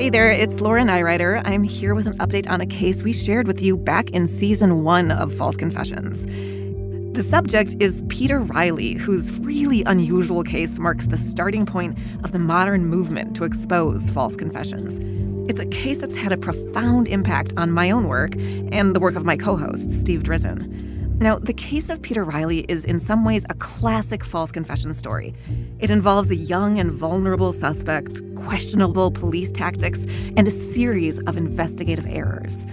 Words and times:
Hey 0.00 0.08
there, 0.08 0.30
it's 0.30 0.62
Laura 0.62 0.82
Nirider. 0.82 1.42
I'm 1.44 1.62
here 1.62 1.94
with 1.94 2.06
an 2.06 2.16
update 2.20 2.48
on 2.48 2.62
a 2.62 2.66
case 2.66 3.02
we 3.02 3.12
shared 3.12 3.46
with 3.46 3.60
you 3.60 3.76
back 3.76 4.08
in 4.12 4.28
season 4.28 4.82
one 4.82 5.10
of 5.10 5.30
False 5.30 5.56
Confessions. 5.58 6.24
The 7.14 7.22
subject 7.22 7.76
is 7.80 8.02
Peter 8.08 8.40
Reilly, 8.40 8.94
whose 8.94 9.30
really 9.40 9.82
unusual 9.84 10.42
case 10.42 10.78
marks 10.78 11.06
the 11.06 11.18
starting 11.18 11.66
point 11.66 11.98
of 12.24 12.32
the 12.32 12.38
modern 12.38 12.86
movement 12.86 13.36
to 13.36 13.44
expose 13.44 14.08
false 14.08 14.36
confessions. 14.36 14.98
It's 15.50 15.60
a 15.60 15.66
case 15.66 15.98
that's 15.98 16.16
had 16.16 16.32
a 16.32 16.38
profound 16.38 17.06
impact 17.06 17.52
on 17.58 17.70
my 17.70 17.90
own 17.90 18.08
work 18.08 18.32
and 18.72 18.96
the 18.96 19.00
work 19.00 19.16
of 19.16 19.26
my 19.26 19.36
co 19.36 19.54
host, 19.54 19.90
Steve 19.90 20.22
Drizin. 20.22 20.89
Now, 21.20 21.38
the 21.38 21.52
case 21.52 21.90
of 21.90 22.00
Peter 22.00 22.24
Reilly 22.24 22.60
is 22.60 22.86
in 22.86 22.98
some 22.98 23.26
ways 23.26 23.44
a 23.50 23.54
classic 23.54 24.24
false 24.24 24.50
confession 24.50 24.94
story. 24.94 25.34
It 25.78 25.90
involves 25.90 26.30
a 26.30 26.34
young 26.34 26.78
and 26.78 26.90
vulnerable 26.90 27.52
suspect, 27.52 28.22
questionable 28.36 29.10
police 29.10 29.52
tactics, 29.52 30.06
and 30.38 30.48
a 30.48 30.50
series 30.50 31.18
of 31.20 31.36
investigative 31.36 32.06
errors. 32.06 32.66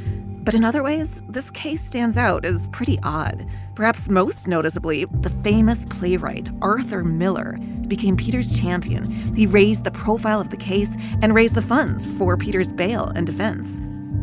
But 0.45 0.55
in 0.55 0.63
other 0.63 0.81
ways, 0.81 1.21
this 1.27 1.51
case 1.51 1.83
stands 1.83 2.15
out 2.15 2.45
as 2.45 2.69
pretty 2.69 2.97
odd. 3.03 3.45
Perhaps 3.75 4.07
most 4.07 4.47
noticeably, 4.47 5.03
the 5.19 5.29
famous 5.43 5.83
playwright 5.89 6.47
Arthur 6.61 7.03
Miller 7.03 7.57
became 7.89 8.15
Peter's 8.15 8.57
champion. 8.57 9.11
He 9.35 9.45
raised 9.45 9.83
the 9.83 9.91
profile 9.91 10.39
of 10.39 10.51
the 10.51 10.57
case 10.57 10.95
and 11.21 11.35
raised 11.35 11.55
the 11.55 11.61
funds 11.61 12.05
for 12.17 12.37
Peter's 12.37 12.71
bail 12.71 13.11
and 13.13 13.27
defense. 13.27 13.81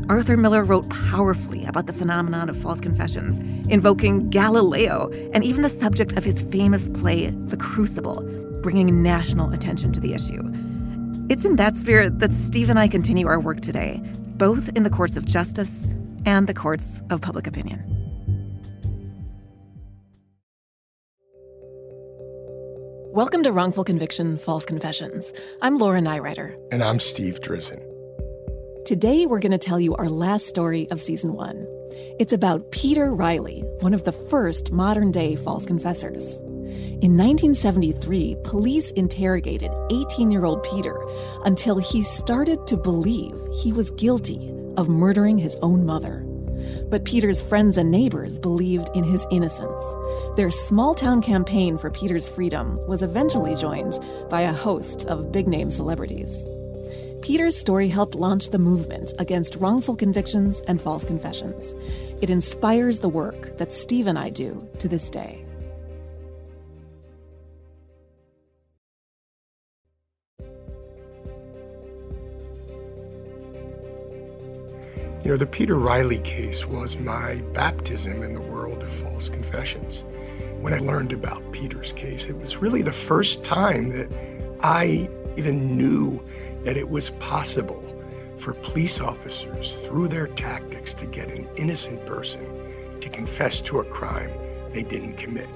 Arthur 0.09 0.37
Miller 0.37 0.65
wrote 0.65 0.89
powerfully 0.91 1.65
about 1.65 1.87
the 1.87 1.93
phenomenon 1.93 2.51
of 2.51 2.57
false 2.59 2.81
confessions, 2.81 3.39
invoking 3.71 4.29
Galileo 4.29 5.11
and 5.33 5.43
even 5.43 5.63
the 5.63 5.71
subject 5.71 6.13
of 6.13 6.25
his 6.25 6.43
famous 6.43 6.91
play, 6.91 7.31
The 7.31 7.57
Crucible, 7.57 8.23
bringing 8.61 9.03
national 9.03 9.53
attention 9.53 9.93
to 9.93 10.01
the 10.01 10.13
issue. 10.13 10.43
It's 11.31 11.47
in 11.47 11.57
that 11.57 11.77
spirit 11.77 12.19
that 12.19 12.35
Steve 12.35 12.69
and 12.69 12.79
I 12.79 12.87
continue 12.87 13.27
our 13.27 13.41
work 13.41 13.61
today, 13.63 14.03
both 14.37 14.69
in 14.77 14.83
the 14.83 14.91
courts 14.91 15.17
of 15.17 15.25
justice 15.25 15.89
and 16.27 16.47
the 16.47 16.55
courts 16.55 17.01
of 17.09 17.23
public 17.23 17.47
opinion. 17.47 17.83
Welcome 23.15 23.43
to 23.45 23.53
Wrongful 23.53 23.85
Conviction 23.85 24.37
False 24.37 24.67
Confessions. 24.67 25.33
I'm 25.63 25.79
Laura 25.79 26.01
Nirider. 26.01 26.59
And 26.73 26.83
I'm 26.83 26.99
Steve 26.99 27.41
Drizin. 27.41 27.94
Today, 28.85 29.25
we're 29.25 29.41
going 29.41 29.51
to 29.51 29.57
tell 29.57 29.81
you 29.81 29.95
our 29.95 30.11
last 30.11 30.47
story 30.47 30.91
of 30.91 31.01
season 31.01 31.33
one. 31.33 31.67
It's 32.19 32.35
about 32.35 32.71
Peter 32.71 33.15
Reilly, 33.15 33.65
one 33.81 33.95
of 33.95 34.05
the 34.05 34.13
first 34.13 34.73
modern 34.73 35.11
day 35.11 35.37
false 35.37 35.65
confessors. 35.65 36.39
In 37.01 37.17
1973, 37.17 38.37
police 38.45 38.91
interrogated 38.91 39.71
18 39.91 40.31
year 40.31 40.45
old 40.45 40.63
Peter 40.65 41.03
until 41.47 41.79
he 41.79 42.03
started 42.03 42.67
to 42.67 42.77
believe 42.77 43.35
he 43.55 43.73
was 43.73 43.91
guilty 43.93 44.53
of 44.77 44.91
murdering 44.91 45.39
his 45.39 45.57
own 45.63 45.87
mother. 45.87 46.23
But 46.91 47.07
Peter's 47.07 47.41
friends 47.41 47.79
and 47.79 47.91
neighbors 47.91 48.39
believed 48.39 48.91
in 48.95 49.03
his 49.03 49.27
innocence. 49.31 49.83
Their 50.37 50.51
small 50.51 50.95
town 50.95 51.23
campaign 51.23 51.79
for 51.79 51.91
Peter's 51.91 52.29
freedom 52.29 52.79
was 52.87 53.03
eventually 53.03 53.55
joined 53.55 53.99
by 54.29 54.43
a 54.43 54.53
host 54.53 55.07
of 55.07 55.33
big 55.33 55.49
name 55.49 55.71
celebrities. 55.71 56.45
Peter's 57.25 57.57
story 57.57 57.89
helped 57.89 58.15
launch 58.15 58.51
the 58.51 58.59
movement 58.59 59.15
against 59.19 59.57
wrongful 59.57 59.97
convictions 59.97 60.61
and 60.69 60.79
false 60.79 61.07
confessions. 61.07 61.75
It 62.21 62.29
inspires 62.29 62.99
the 62.99 63.09
work 63.09 63.57
that 63.57 63.73
Steve 63.73 64.07
and 64.07 64.19
I 64.19 64.29
do 64.29 64.69
to 64.79 64.89
this 64.89 65.09
day. 65.09 65.43
You 75.23 75.31
know, 75.31 75.39
the 75.39 75.49
Peter 75.51 75.77
Reilly 75.77 76.19
case 76.19 76.67
was 76.67 76.99
my 76.99 77.41
baptism 77.55 78.23
in 78.23 78.35
the 78.35 78.43
world 78.43 78.83
of 78.83 78.93
false 78.93 79.31
confessions. 79.31 80.05
When 80.61 80.75
I 80.75 80.79
learned 80.79 81.15
about 81.15 81.53
Peter's 81.53 81.95
case, 81.95 82.29
it 82.29 82.39
was 82.39 82.59
really 82.59 82.83
the 82.83 82.93
first 82.93 83.43
time 83.43 83.89
that 83.97 84.13
I 84.61 85.09
even 85.39 85.79
knew 85.79 86.23
that 86.65 86.77
it 86.77 86.89
was 86.89 87.11
possible 87.11 87.83
for 88.39 88.55
police 88.55 89.01
officers, 89.01 89.87
through 89.87 90.09
their 90.09 90.27
tactics, 90.27 90.93
to 90.95 91.07
get 91.07 91.31
an 91.31 91.49
innocent 91.57 92.05
person 92.05 92.45
to 93.01 93.09
confess 93.09 93.61
to 93.63 93.81
a 93.81 93.85
crime 93.85 94.31
they 94.73 94.83
didn't 94.83 95.15
commit. 95.15 95.49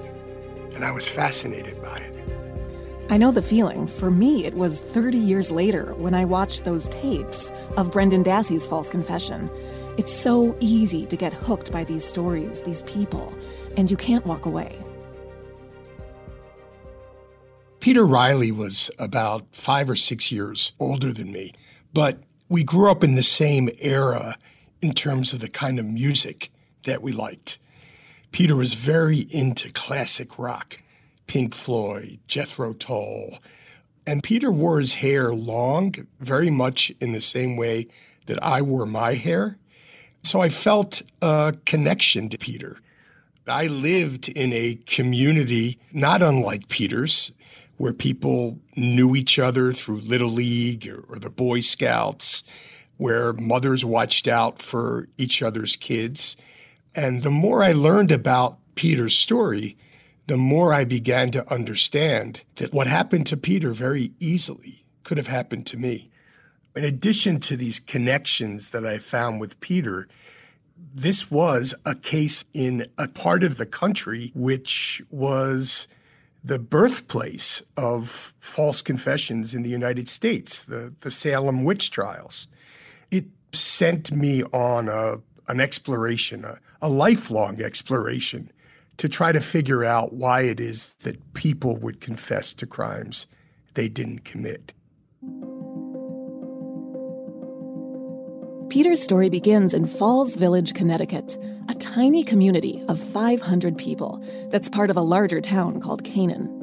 And 0.73 0.83
I 0.83 0.91
was 0.91 1.07
fascinated 1.07 1.81
by 1.81 1.97
it. 1.97 2.15
I 3.11 3.17
know 3.17 3.31
the 3.31 3.41
feeling. 3.41 3.87
For 3.87 4.11
me, 4.11 4.45
it 4.45 4.53
was 4.53 4.81
30 4.81 5.17
years 5.17 5.49
later 5.49 5.93
when 5.95 6.13
I 6.13 6.25
watched 6.25 6.63
those 6.63 6.87
tapes 6.89 7.51
of 7.75 7.91
Brendan 7.91 8.23
Dassey's 8.23 8.67
false 8.67 8.89
confession. 8.89 9.49
It's 9.97 10.13
so 10.13 10.55
easy 10.59 11.05
to 11.07 11.17
get 11.17 11.33
hooked 11.33 11.71
by 11.71 11.83
these 11.83 12.05
stories, 12.05 12.61
these 12.61 12.83
people, 12.83 13.33
and 13.77 13.89
you 13.89 13.97
can't 13.97 14.25
walk 14.25 14.45
away. 14.45 14.77
Peter 17.79 18.05
Reilly 18.05 18.51
was 18.51 18.91
about 18.99 19.45
five 19.51 19.89
or 19.89 19.95
six 19.95 20.31
years 20.31 20.73
older 20.79 21.13
than 21.13 21.31
me, 21.31 21.53
but 21.93 22.19
we 22.49 22.61
grew 22.63 22.91
up 22.91 23.05
in 23.05 23.15
the 23.15 23.23
same 23.23 23.69
era 23.79 24.35
in 24.81 24.91
terms 24.91 25.31
of 25.31 25.39
the 25.39 25.49
kind 25.49 25.79
of 25.79 25.85
music 25.85 26.51
that 26.83 27.01
we 27.01 27.13
liked. 27.13 27.57
Peter 28.31 28.55
was 28.55 28.73
very 28.73 29.19
into 29.31 29.71
classic 29.71 30.37
rock, 30.37 30.79
Pink 31.25 31.55
Floyd, 31.55 32.19
Jethro 32.27 32.73
Tull, 32.73 33.39
and 34.05 34.23
Peter 34.23 34.51
wore 34.51 34.79
his 34.79 34.95
hair 34.95 35.33
long, 35.33 35.95
very 36.19 36.49
much 36.49 36.91
in 36.99 37.13
the 37.13 37.21
same 37.21 37.55
way 37.55 37.87
that 38.25 38.43
I 38.43 38.61
wore 38.61 38.85
my 38.85 39.13
hair. 39.13 39.57
So 40.23 40.41
I 40.41 40.49
felt 40.49 41.01
a 41.21 41.55
connection 41.65 42.27
to 42.29 42.37
Peter. 42.37 42.81
I 43.47 43.67
lived 43.67 44.27
in 44.29 44.51
a 44.51 44.75
community 44.85 45.79
not 45.93 46.21
unlike 46.21 46.67
Peter's 46.67 47.31
where 47.79 47.93
people 47.93 48.59
knew 48.75 49.15
each 49.15 49.39
other 49.39 49.71
through 49.71 50.01
Little 50.01 50.29
League 50.29 50.85
or, 50.85 51.05
or, 51.07 51.17
the 51.17 51.29
Boy 51.29 51.61
Scouts, 51.61 52.43
where 52.97 53.31
mothers 53.31 53.85
watched 53.85 54.27
out 54.27 54.61
for 54.61 55.07
each 55.17 55.41
other's 55.41 55.77
kids. 55.77 56.35
And 56.93 57.23
the 57.23 57.31
more 57.31 57.63
I 57.63 57.71
learned 57.71 58.11
about 58.11 58.57
Peter's 58.75 59.15
story, 59.15 59.77
the 60.27 60.35
more 60.35 60.73
I 60.73 60.83
began 60.83 61.31
to 61.31 61.49
understand 61.49 62.43
that 62.57 62.73
what 62.73 62.87
happened 62.87 63.25
to 63.27 63.37
Peter 63.37 63.71
very 63.71 64.11
easily 64.19 64.83
could 65.05 65.17
have 65.17 65.27
happened 65.27 65.65
to 65.67 65.77
me. 65.77 66.09
In 66.75 66.83
addition 66.83 67.39
to 67.39 67.55
these 67.55 67.79
connections 67.79 68.71
that 68.71 68.85
I 68.85 68.97
found 68.97 69.39
with 69.39 69.57
Peter, 69.61 70.09
this 70.93 71.31
was 71.31 71.73
a 71.85 71.95
case 71.95 72.43
in 72.53 72.87
a 72.97 73.07
part 73.07 73.41
of 73.41 73.55
the 73.55 73.65
country 73.65 74.33
which 74.35 75.01
was 75.09 75.87
the 76.43 76.59
birthplace 76.59 77.61
of 77.75 78.33
false 78.39 78.81
confessions 78.81 79.53
in 79.53 79.63
the 79.63 79.69
United 79.69 80.07
States, 80.07 80.65
the, 80.65 80.93
the 81.01 81.11
Salem 81.11 81.63
witch 81.63 81.91
trials. 81.91 82.47
It 83.11 83.25
sent 83.51 84.11
me 84.11 84.43
on 84.43 84.87
a, 84.87 85.17
an 85.47 85.59
exploration, 85.59 86.45
a, 86.45 86.59
a 86.81 86.89
lifelong 86.89 87.61
exploration 87.61 88.51
to 88.97 89.09
try 89.09 89.31
to 89.31 89.41
figure 89.41 89.83
out 89.83 90.13
why 90.13 90.41
it 90.41 90.59
is 90.59 90.93
that 91.03 91.33
people 91.33 91.77
would 91.77 92.01
confess 92.01 92.53
to 92.53 92.65
crimes 92.65 93.27
they 93.73 93.87
didn't 93.87 94.25
commit. 94.25 94.73
Peter's 98.69 99.01
story 99.01 99.29
begins 99.29 99.73
in 99.73 99.87
Falls 99.87 100.35
Village, 100.35 100.75
Connecticut, 100.75 101.37
a 101.69 101.73
tiny 101.73 102.23
community 102.23 102.83
of 102.87 102.99
500 102.99 103.75
people 103.79 104.23
that's 104.51 104.69
part 104.69 104.91
of 104.91 104.97
a 104.97 105.01
larger 105.01 105.41
town 105.41 105.79
called 105.79 106.03
Canaan. 106.03 106.55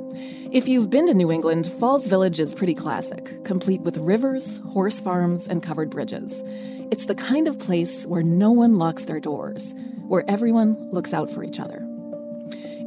If 0.52 0.68
you've 0.68 0.88
been 0.88 1.08
to 1.08 1.14
New 1.14 1.32
England, 1.32 1.66
Falls 1.66 2.06
Village 2.06 2.38
is 2.38 2.54
pretty 2.54 2.74
classic, 2.74 3.44
complete 3.44 3.80
with 3.80 3.96
rivers, 3.96 4.58
horse 4.68 5.00
farms, 5.00 5.48
and 5.48 5.64
covered 5.64 5.90
bridges. 5.90 6.44
It's 6.92 7.06
the 7.06 7.16
kind 7.16 7.48
of 7.48 7.58
place 7.58 8.06
where 8.06 8.22
no 8.22 8.52
one 8.52 8.78
locks 8.78 9.06
their 9.06 9.18
doors, 9.18 9.74
where 10.06 10.24
everyone 10.28 10.76
looks 10.92 11.12
out 11.12 11.28
for 11.28 11.42
each 11.42 11.58
other. 11.58 11.84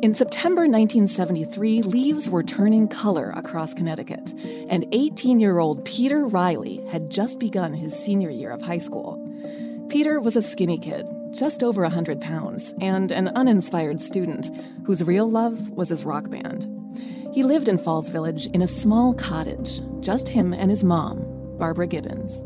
In 0.01 0.15
September 0.15 0.61
1973, 0.61 1.81
leaves 1.81 2.29
were 2.29 2.41
turning 2.41 2.87
color 2.87 3.31
across 3.35 3.73
Connecticut, 3.73 4.33
and 4.69 4.87
18 4.93 5.41
year 5.41 5.59
old 5.59 5.83
Peter 5.83 6.25
Riley 6.25 6.81
had 6.89 7.09
just 7.09 7.37
begun 7.37 7.73
his 7.73 7.93
senior 7.93 8.29
year 8.29 8.49
of 8.49 8.61
high 8.61 8.77
school. 8.77 9.19
Peter 9.89 10.21
was 10.21 10.37
a 10.37 10.41
skinny 10.41 10.77
kid, 10.77 11.05
just 11.31 11.63
over 11.63 11.81
100 11.81 12.21
pounds, 12.21 12.73
and 12.79 13.11
an 13.11 13.27
uninspired 13.35 13.99
student 13.99 14.49
whose 14.85 15.03
real 15.03 15.29
love 15.29 15.67
was 15.67 15.89
his 15.89 16.05
rock 16.05 16.29
band. 16.29 16.65
He 17.33 17.43
lived 17.43 17.67
in 17.67 17.77
Falls 17.77 18.09
Village 18.09 18.47
in 18.47 18.61
a 18.61 18.69
small 18.69 19.13
cottage, 19.13 19.81
just 19.99 20.29
him 20.29 20.53
and 20.53 20.71
his 20.71 20.85
mom, 20.85 21.25
Barbara 21.57 21.87
Gibbons. 21.87 22.41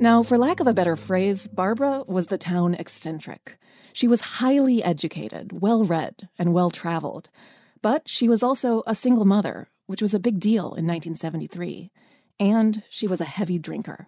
Now, 0.00 0.24
for 0.24 0.38
lack 0.38 0.58
of 0.58 0.66
a 0.66 0.74
better 0.74 0.96
phrase, 0.96 1.46
Barbara 1.46 2.02
was 2.08 2.26
the 2.26 2.38
town 2.38 2.74
eccentric. 2.74 3.58
She 3.98 4.06
was 4.06 4.38
highly 4.38 4.80
educated, 4.80 5.60
well 5.60 5.82
read, 5.82 6.28
and 6.38 6.54
well 6.54 6.70
traveled. 6.70 7.28
But 7.82 8.08
she 8.08 8.28
was 8.28 8.44
also 8.44 8.84
a 8.86 8.94
single 8.94 9.24
mother, 9.24 9.70
which 9.86 10.00
was 10.00 10.14
a 10.14 10.20
big 10.20 10.38
deal 10.38 10.66
in 10.66 10.86
1973. 10.86 11.90
And 12.38 12.84
she 12.88 13.08
was 13.08 13.20
a 13.20 13.24
heavy 13.24 13.58
drinker. 13.58 14.06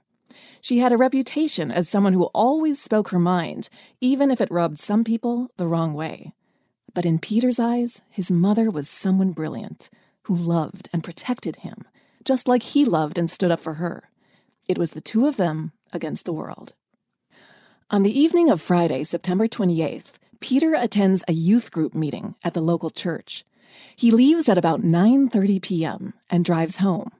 She 0.60 0.78
had 0.78 0.92
a 0.92 0.96
reputation 0.96 1.72
as 1.72 1.88
someone 1.88 2.12
who 2.12 2.26
always 2.26 2.80
spoke 2.80 3.08
her 3.08 3.18
mind, 3.18 3.68
even 4.00 4.30
if 4.30 4.40
it 4.40 4.48
rubbed 4.52 4.78
some 4.78 5.02
people 5.02 5.50
the 5.56 5.66
wrong 5.66 5.92
way. 5.92 6.34
But 6.94 7.04
in 7.04 7.18
Peter's 7.18 7.58
eyes, 7.58 8.00
his 8.08 8.30
mother 8.30 8.70
was 8.70 8.88
someone 8.88 9.32
brilliant, 9.32 9.90
who 10.22 10.36
loved 10.36 10.88
and 10.92 11.02
protected 11.02 11.56
him, 11.56 11.82
just 12.24 12.46
like 12.46 12.62
he 12.62 12.84
loved 12.84 13.18
and 13.18 13.28
stood 13.28 13.50
up 13.50 13.58
for 13.58 13.74
her. 13.74 14.08
It 14.68 14.78
was 14.78 14.92
the 14.92 15.00
two 15.00 15.26
of 15.26 15.36
them 15.36 15.72
against 15.92 16.26
the 16.26 16.32
world. 16.32 16.74
On 17.92 18.04
the 18.04 18.20
evening 18.20 18.50
of 18.50 18.62
Friday, 18.62 19.02
September 19.02 19.48
28th, 19.48 20.12
Peter 20.38 20.74
attends 20.74 21.24
a 21.26 21.32
youth 21.32 21.72
group 21.72 21.92
meeting 21.92 22.36
at 22.44 22.54
the 22.54 22.60
local 22.60 22.88
church. 22.88 23.44
He 23.96 24.12
leaves 24.12 24.48
at 24.48 24.56
about 24.56 24.80
9:30 24.80 25.60
p.m. 25.60 26.14
and 26.30 26.44
drives 26.44 26.76
home. 26.76 27.10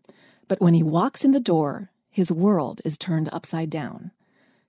But 0.47 0.61
when 0.61 0.75
he 0.75 0.85
walks 0.85 1.25
in 1.25 1.33
the 1.33 1.41
door, 1.41 1.91
his 2.09 2.31
world 2.31 2.81
is 2.85 2.97
turned 2.97 3.29
upside 3.33 3.69
down. 3.69 4.13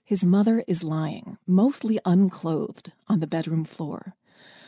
His 0.03 0.25
mother 0.25 0.63
is 0.65 0.83
lying, 0.83 1.37
mostly 1.45 1.99
unclothed, 2.03 2.91
on 3.07 3.19
the 3.19 3.27
bedroom 3.27 3.63
floor. 3.63 4.15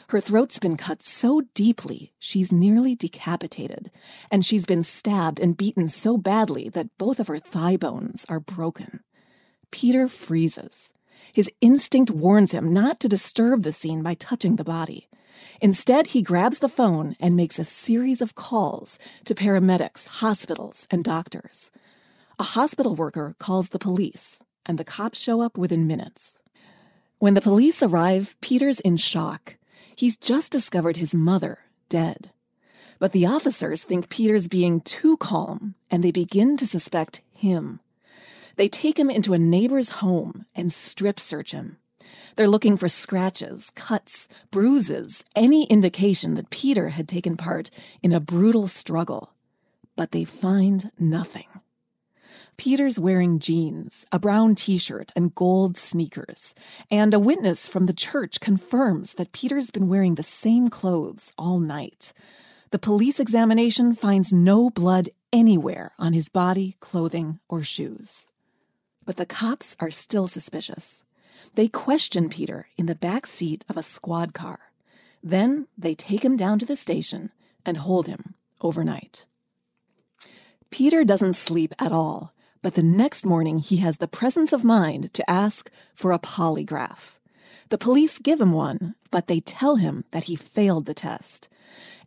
Her 0.09 0.21
throat's 0.21 0.59
been 0.59 0.77
cut 0.77 1.01
so 1.01 1.41
deeply 1.55 2.13
she's 2.19 2.51
nearly 2.51 2.93
decapitated, 2.93 3.89
and 4.29 4.45
she's 4.45 4.67
been 4.67 4.83
stabbed 4.83 5.39
and 5.39 5.57
beaten 5.57 5.87
so 5.87 6.15
badly 6.15 6.69
that 6.69 6.95
both 6.99 7.19
of 7.19 7.25
her 7.25 7.39
thigh 7.39 7.75
bones 7.75 8.23
are 8.29 8.39
broken. 8.39 8.99
Peter 9.71 10.07
freezes. 10.07 10.93
His 11.31 11.49
instinct 11.61 12.11
warns 12.11 12.51
him 12.51 12.73
not 12.73 12.99
to 12.99 13.09
disturb 13.09 13.63
the 13.63 13.71
scene 13.71 14.01
by 14.01 14.15
touching 14.15 14.55
the 14.55 14.63
body. 14.63 15.07
Instead, 15.61 16.07
he 16.07 16.21
grabs 16.21 16.59
the 16.59 16.69
phone 16.69 17.15
and 17.19 17.35
makes 17.35 17.59
a 17.59 17.65
series 17.65 18.21
of 18.21 18.35
calls 18.35 18.99
to 19.25 19.35
paramedics, 19.35 20.07
hospitals, 20.07 20.87
and 20.91 21.03
doctors. 21.03 21.71
A 22.39 22.43
hospital 22.43 22.95
worker 22.95 23.35
calls 23.39 23.69
the 23.69 23.79
police, 23.79 24.43
and 24.65 24.77
the 24.77 24.83
cops 24.83 25.19
show 25.19 25.41
up 25.41 25.57
within 25.57 25.87
minutes. 25.87 26.39
When 27.19 27.35
the 27.35 27.41
police 27.41 27.81
arrive, 27.81 28.35
Peter's 28.41 28.79
in 28.81 28.97
shock. 28.97 29.57
He's 29.95 30.17
just 30.17 30.51
discovered 30.51 30.97
his 30.97 31.15
mother 31.15 31.59
dead. 31.89 32.31
But 32.99 33.11
the 33.11 33.25
officers 33.25 33.83
think 33.83 34.09
Peter's 34.09 34.47
being 34.47 34.81
too 34.81 35.17
calm, 35.17 35.75
and 35.91 36.03
they 36.03 36.11
begin 36.11 36.57
to 36.57 36.67
suspect 36.67 37.21
him. 37.33 37.79
They 38.55 38.69
take 38.69 38.99
him 38.99 39.09
into 39.09 39.33
a 39.33 39.39
neighbor's 39.39 39.89
home 39.89 40.45
and 40.55 40.71
strip 40.71 41.19
search 41.19 41.51
him. 41.51 41.77
They're 42.35 42.47
looking 42.47 42.77
for 42.77 42.87
scratches, 42.87 43.71
cuts, 43.75 44.27
bruises, 44.51 45.23
any 45.35 45.65
indication 45.65 46.33
that 46.35 46.49
Peter 46.49 46.89
had 46.89 47.07
taken 47.07 47.37
part 47.37 47.69
in 48.01 48.11
a 48.11 48.19
brutal 48.19 48.67
struggle. 48.67 49.33
But 49.95 50.11
they 50.11 50.23
find 50.23 50.91
nothing. 50.99 51.45
Peter's 52.57 52.99
wearing 52.99 53.39
jeans, 53.39 54.05
a 54.11 54.19
brown 54.19 54.55
t 54.55 54.77
shirt, 54.77 55.11
and 55.15 55.33
gold 55.33 55.77
sneakers. 55.77 56.53
And 56.89 57.13
a 57.13 57.19
witness 57.19 57.67
from 57.67 57.87
the 57.87 57.93
church 57.93 58.39
confirms 58.39 59.13
that 59.13 59.31
Peter's 59.31 59.71
been 59.71 59.87
wearing 59.87 60.15
the 60.15 60.23
same 60.23 60.69
clothes 60.69 61.31
all 61.37 61.59
night. 61.59 62.13
The 62.71 62.79
police 62.79 63.19
examination 63.19 63.93
finds 63.93 64.33
no 64.33 64.69
blood 64.69 65.09
anywhere 65.31 65.93
on 65.99 66.13
his 66.13 66.29
body, 66.29 66.75
clothing, 66.79 67.39
or 67.47 67.63
shoes. 67.63 68.27
But 69.05 69.17
the 69.17 69.25
cops 69.25 69.75
are 69.79 69.91
still 69.91 70.27
suspicious. 70.27 71.03
They 71.55 71.67
question 71.67 72.29
Peter 72.29 72.67
in 72.77 72.85
the 72.87 72.95
back 72.95 73.27
seat 73.27 73.65
of 73.69 73.77
a 73.77 73.83
squad 73.83 74.33
car. 74.33 74.59
Then 75.21 75.67
they 75.77 75.95
take 75.95 76.23
him 76.23 76.35
down 76.35 76.59
to 76.59 76.65
the 76.65 76.75
station 76.75 77.31
and 77.65 77.77
hold 77.77 78.07
him 78.07 78.35
overnight. 78.61 79.25
Peter 80.69 81.03
doesn't 81.03 81.33
sleep 81.33 81.73
at 81.77 81.91
all, 81.91 82.33
but 82.61 82.73
the 82.73 82.83
next 82.83 83.25
morning 83.25 83.59
he 83.59 83.77
has 83.77 83.97
the 83.97 84.07
presence 84.07 84.51
of 84.51 84.63
mind 84.63 85.13
to 85.13 85.29
ask 85.29 85.69
for 85.93 86.11
a 86.11 86.19
polygraph. 86.19 87.19
The 87.69 87.77
police 87.77 88.19
give 88.19 88.41
him 88.41 88.51
one, 88.51 88.95
but 89.11 89.27
they 89.27 89.39
tell 89.39 89.75
him 89.75 90.05
that 90.11 90.25
he 90.25 90.35
failed 90.35 90.85
the 90.85 90.93
test. 90.93 91.49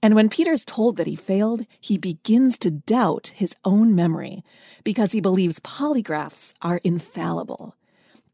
And 0.02 0.14
when 0.14 0.28
Peter's 0.28 0.64
told 0.64 0.96
that 0.96 1.06
he 1.06 1.16
failed, 1.16 1.66
he 1.80 1.98
begins 1.98 2.58
to 2.58 2.70
doubt 2.70 3.32
his 3.34 3.54
own 3.64 3.94
memory 3.94 4.44
because 4.84 5.12
he 5.12 5.20
believes 5.20 5.60
polygraphs 5.60 6.54
are 6.62 6.80
infallible. 6.84 7.74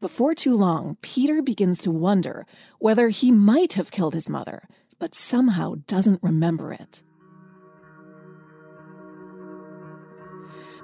Before 0.01 0.35
too 0.35 0.55
long, 0.55 0.97
Peter 1.01 1.41
begins 1.41 1.79
to 1.83 1.91
wonder 1.91 2.45
whether 2.79 3.09
he 3.09 3.31
might 3.31 3.73
have 3.73 3.91
killed 3.91 4.13
his 4.13 4.29
mother, 4.29 4.67
but 4.99 5.15
somehow 5.15 5.75
doesn't 5.87 6.21
remember 6.21 6.73
it. 6.73 7.03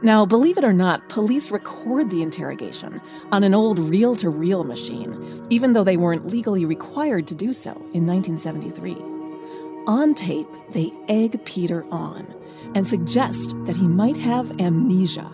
Now, 0.02 0.26
believe 0.26 0.58
it 0.58 0.64
or 0.64 0.72
not, 0.72 1.10
police 1.10 1.52
record 1.52 2.10
the 2.10 2.22
interrogation 2.22 3.02
on 3.34 3.44
an 3.44 3.54
old 3.54 3.80
reel 3.80 4.16
to 4.16 4.30
reel 4.30 4.64
machine, 4.64 5.46
even 5.50 5.74
though 5.74 5.84
they 5.84 5.98
weren't 5.98 6.26
legally 6.26 6.64
required 6.64 7.28
to 7.28 7.36
do 7.36 7.52
so 7.52 7.72
in 7.94 8.08
1973. 8.08 9.19
On 9.90 10.14
tape, 10.14 10.48
they 10.70 10.94
egg 11.08 11.44
Peter 11.46 11.84
on 11.90 12.32
and 12.76 12.88
suggest 12.88 13.56
that 13.66 13.76
he 13.76 13.88
might 13.88 14.18
have 14.18 14.62
amnesia. 14.62 15.28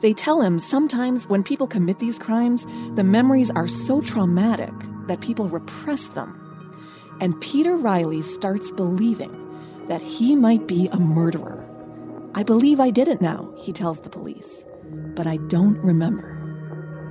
They 0.00 0.12
tell 0.12 0.40
him 0.40 0.58
sometimes 0.58 1.28
when 1.28 1.44
people 1.44 1.68
commit 1.68 2.00
these 2.00 2.18
crimes, 2.18 2.66
the 2.96 3.04
memories 3.04 3.50
are 3.50 3.68
so 3.68 4.00
traumatic 4.00 4.72
that 5.06 5.20
people 5.20 5.48
repress 5.48 6.08
them. 6.08 6.40
And 7.20 7.40
Peter 7.40 7.76
Reilly 7.76 8.20
starts 8.20 8.72
believing 8.72 9.30
that 9.86 10.02
he 10.02 10.34
might 10.34 10.66
be 10.66 10.88
a 10.88 10.98
murderer. 10.98 11.64
I 12.34 12.42
believe 12.42 12.80
I 12.80 12.90
did 12.90 13.06
it 13.06 13.20
now, 13.20 13.54
he 13.56 13.72
tells 13.72 14.00
the 14.00 14.10
police, 14.10 14.66
but 15.14 15.28
I 15.28 15.36
don't 15.46 15.78
remember. 15.78 16.32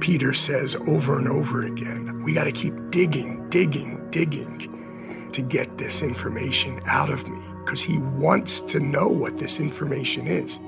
Peter 0.02 0.34
says 0.34 0.75
over 0.86 1.18
and 1.18 1.30
over 1.30 1.63
again, 1.63 2.22
we 2.25 2.34
got 2.34 2.44
to 2.44 2.52
keep 2.52 2.74
digging, 2.90 3.48
digging, 3.50 4.06
digging 4.12 4.83
to 5.34 5.42
get 5.42 5.78
this 5.78 6.02
information 6.02 6.82
out 6.86 7.10
of 7.10 7.28
me 7.28 7.40
because 7.63 7.82
he 7.82 7.98
wants 7.98 8.62
to 8.62 8.80
know 8.80 9.08
what 9.08 9.38
this 9.38 9.60
information 9.60 10.28
is. 10.28 10.60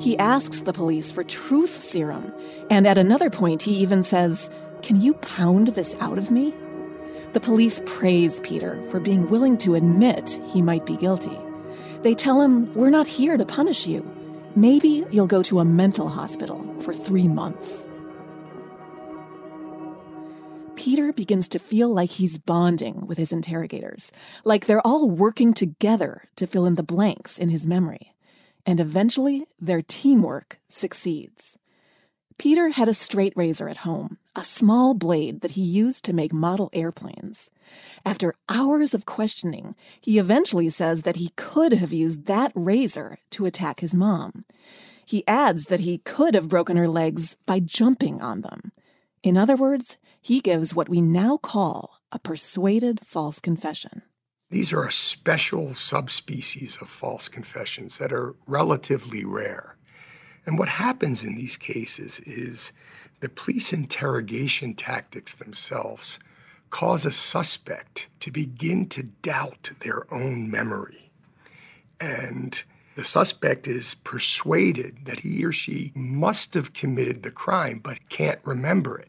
He 0.00 0.16
asks 0.18 0.60
the 0.60 0.72
police 0.72 1.10
for 1.12 1.24
truth 1.24 1.82
serum, 1.82 2.32
and 2.70 2.86
at 2.86 2.98
another 2.98 3.30
point, 3.30 3.62
he 3.62 3.72
even 3.78 4.02
says, 4.02 4.50
Can 4.82 5.00
you 5.00 5.14
pound 5.14 5.68
this 5.68 5.96
out 6.00 6.18
of 6.18 6.30
me? 6.30 6.54
The 7.32 7.40
police 7.40 7.80
praise 7.84 8.40
Peter 8.40 8.82
for 8.84 9.00
being 9.00 9.28
willing 9.28 9.58
to 9.58 9.74
admit 9.74 10.40
he 10.46 10.62
might 10.62 10.86
be 10.86 10.96
guilty. 10.96 11.36
They 12.02 12.14
tell 12.14 12.40
him, 12.40 12.72
We're 12.74 12.90
not 12.90 13.08
here 13.08 13.36
to 13.36 13.44
punish 13.44 13.86
you. 13.86 14.08
Maybe 14.54 15.04
you'll 15.10 15.26
go 15.26 15.42
to 15.44 15.60
a 15.60 15.64
mental 15.64 16.08
hospital 16.08 16.64
for 16.80 16.94
three 16.94 17.28
months. 17.28 17.87
Peter 20.78 21.12
begins 21.12 21.48
to 21.48 21.58
feel 21.58 21.88
like 21.88 22.08
he's 22.08 22.38
bonding 22.38 23.04
with 23.04 23.18
his 23.18 23.32
interrogators, 23.32 24.12
like 24.44 24.66
they're 24.66 24.86
all 24.86 25.10
working 25.10 25.52
together 25.52 26.28
to 26.36 26.46
fill 26.46 26.66
in 26.66 26.76
the 26.76 26.84
blanks 26.84 27.36
in 27.36 27.48
his 27.48 27.66
memory. 27.66 28.14
And 28.64 28.78
eventually, 28.78 29.44
their 29.60 29.82
teamwork 29.82 30.60
succeeds. 30.68 31.58
Peter 32.38 32.68
had 32.68 32.88
a 32.88 32.94
straight 32.94 33.32
razor 33.34 33.68
at 33.68 33.78
home, 33.78 34.18
a 34.36 34.44
small 34.44 34.94
blade 34.94 35.40
that 35.40 35.50
he 35.50 35.62
used 35.62 36.04
to 36.04 36.12
make 36.12 36.32
model 36.32 36.70
airplanes. 36.72 37.50
After 38.06 38.36
hours 38.48 38.94
of 38.94 39.04
questioning, 39.04 39.74
he 40.00 40.16
eventually 40.16 40.68
says 40.68 41.02
that 41.02 41.16
he 41.16 41.32
could 41.34 41.72
have 41.72 41.92
used 41.92 42.26
that 42.26 42.52
razor 42.54 43.18
to 43.30 43.46
attack 43.46 43.80
his 43.80 43.96
mom. 43.96 44.44
He 45.04 45.26
adds 45.26 45.64
that 45.64 45.80
he 45.80 45.98
could 45.98 46.36
have 46.36 46.46
broken 46.46 46.76
her 46.76 46.86
legs 46.86 47.36
by 47.46 47.58
jumping 47.58 48.22
on 48.22 48.42
them. 48.42 48.70
In 49.24 49.36
other 49.36 49.56
words, 49.56 49.96
he 50.28 50.40
gives 50.40 50.74
what 50.74 50.90
we 50.90 51.00
now 51.00 51.38
call 51.38 52.02
a 52.12 52.18
persuaded 52.18 53.00
false 53.02 53.40
confession. 53.40 54.02
These 54.50 54.74
are 54.74 54.84
a 54.84 54.92
special 54.92 55.72
subspecies 55.72 56.76
of 56.82 56.90
false 56.90 57.28
confessions 57.28 57.96
that 57.96 58.12
are 58.12 58.34
relatively 58.46 59.24
rare. 59.24 59.76
And 60.44 60.58
what 60.58 60.68
happens 60.68 61.24
in 61.24 61.34
these 61.34 61.56
cases 61.56 62.20
is 62.20 62.72
the 63.20 63.30
police 63.30 63.72
interrogation 63.72 64.74
tactics 64.74 65.34
themselves 65.34 66.18
cause 66.68 67.06
a 67.06 67.12
suspect 67.12 68.10
to 68.20 68.30
begin 68.30 68.86
to 68.90 69.04
doubt 69.04 69.70
their 69.80 70.12
own 70.12 70.50
memory. 70.50 71.10
And 71.98 72.62
the 72.96 73.04
suspect 73.04 73.66
is 73.66 73.94
persuaded 73.94 75.06
that 75.06 75.20
he 75.20 75.42
or 75.42 75.52
she 75.52 75.90
must 75.94 76.52
have 76.52 76.74
committed 76.74 77.22
the 77.22 77.30
crime 77.30 77.80
but 77.82 78.10
can't 78.10 78.40
remember 78.44 78.98
it 78.98 79.08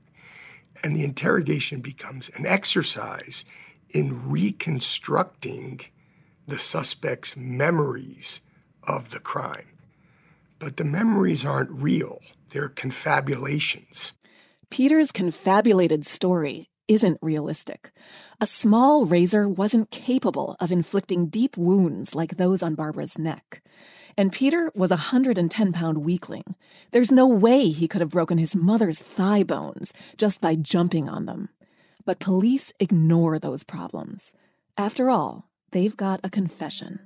and 0.83 0.95
the 0.95 1.03
interrogation 1.03 1.81
becomes 1.81 2.29
an 2.36 2.45
exercise 2.45 3.45
in 3.89 4.29
reconstructing 4.29 5.81
the 6.48 6.59
suspect's 6.59 7.36
memories 7.36 8.41
of 8.83 9.12
the 9.12 9.19
crime. 9.19 9.67
But 10.57 10.77
the 10.77 10.83
memories 10.83 11.45
aren't 11.45 11.71
real, 11.71 12.19
they're 12.50 12.69
confabulations. 12.69 14.13
Peter's 14.69 15.12
confabulated 15.12 16.05
story 16.05 16.69
isn't 16.88 17.19
realistic. 17.21 17.91
A 18.41 18.48
small 18.48 19.05
razor 19.05 19.48
wasn't 19.48 19.91
capable 19.91 20.55
of 20.59 20.71
inflicting 20.71 21.27
deep 21.27 21.55
wounds 21.55 22.15
like 22.15 22.38
those 22.38 22.63
on 22.63 22.75
Barbara's 22.75 23.17
neck. 23.17 23.62
And 24.19 24.33
Peter 24.33 24.69
was 24.75 24.91
a 24.91 25.07
110 25.07 25.71
pound 25.71 25.99
weakling. 25.99 26.55
There's 26.91 27.09
no 27.09 27.25
way 27.25 27.69
he 27.69 27.88
could 27.88 28.01
have 28.01 28.09
broken 28.09 28.38
his 28.38 28.53
mother's 28.53 28.99
thigh 28.99 29.43
bones 29.43 29.93
just 30.17 30.41
by 30.41 30.55
jumping 30.55 31.07
on 31.07 31.25
them. 31.25 31.47
But 32.03 32.19
police 32.19 32.73
ignore 32.81 33.39
those 33.39 33.63
problems. 33.63 34.33
After 34.77 35.09
all, 35.09 35.47
they've 35.71 35.95
got 35.95 36.19
a 36.21 36.29
confession. 36.29 36.99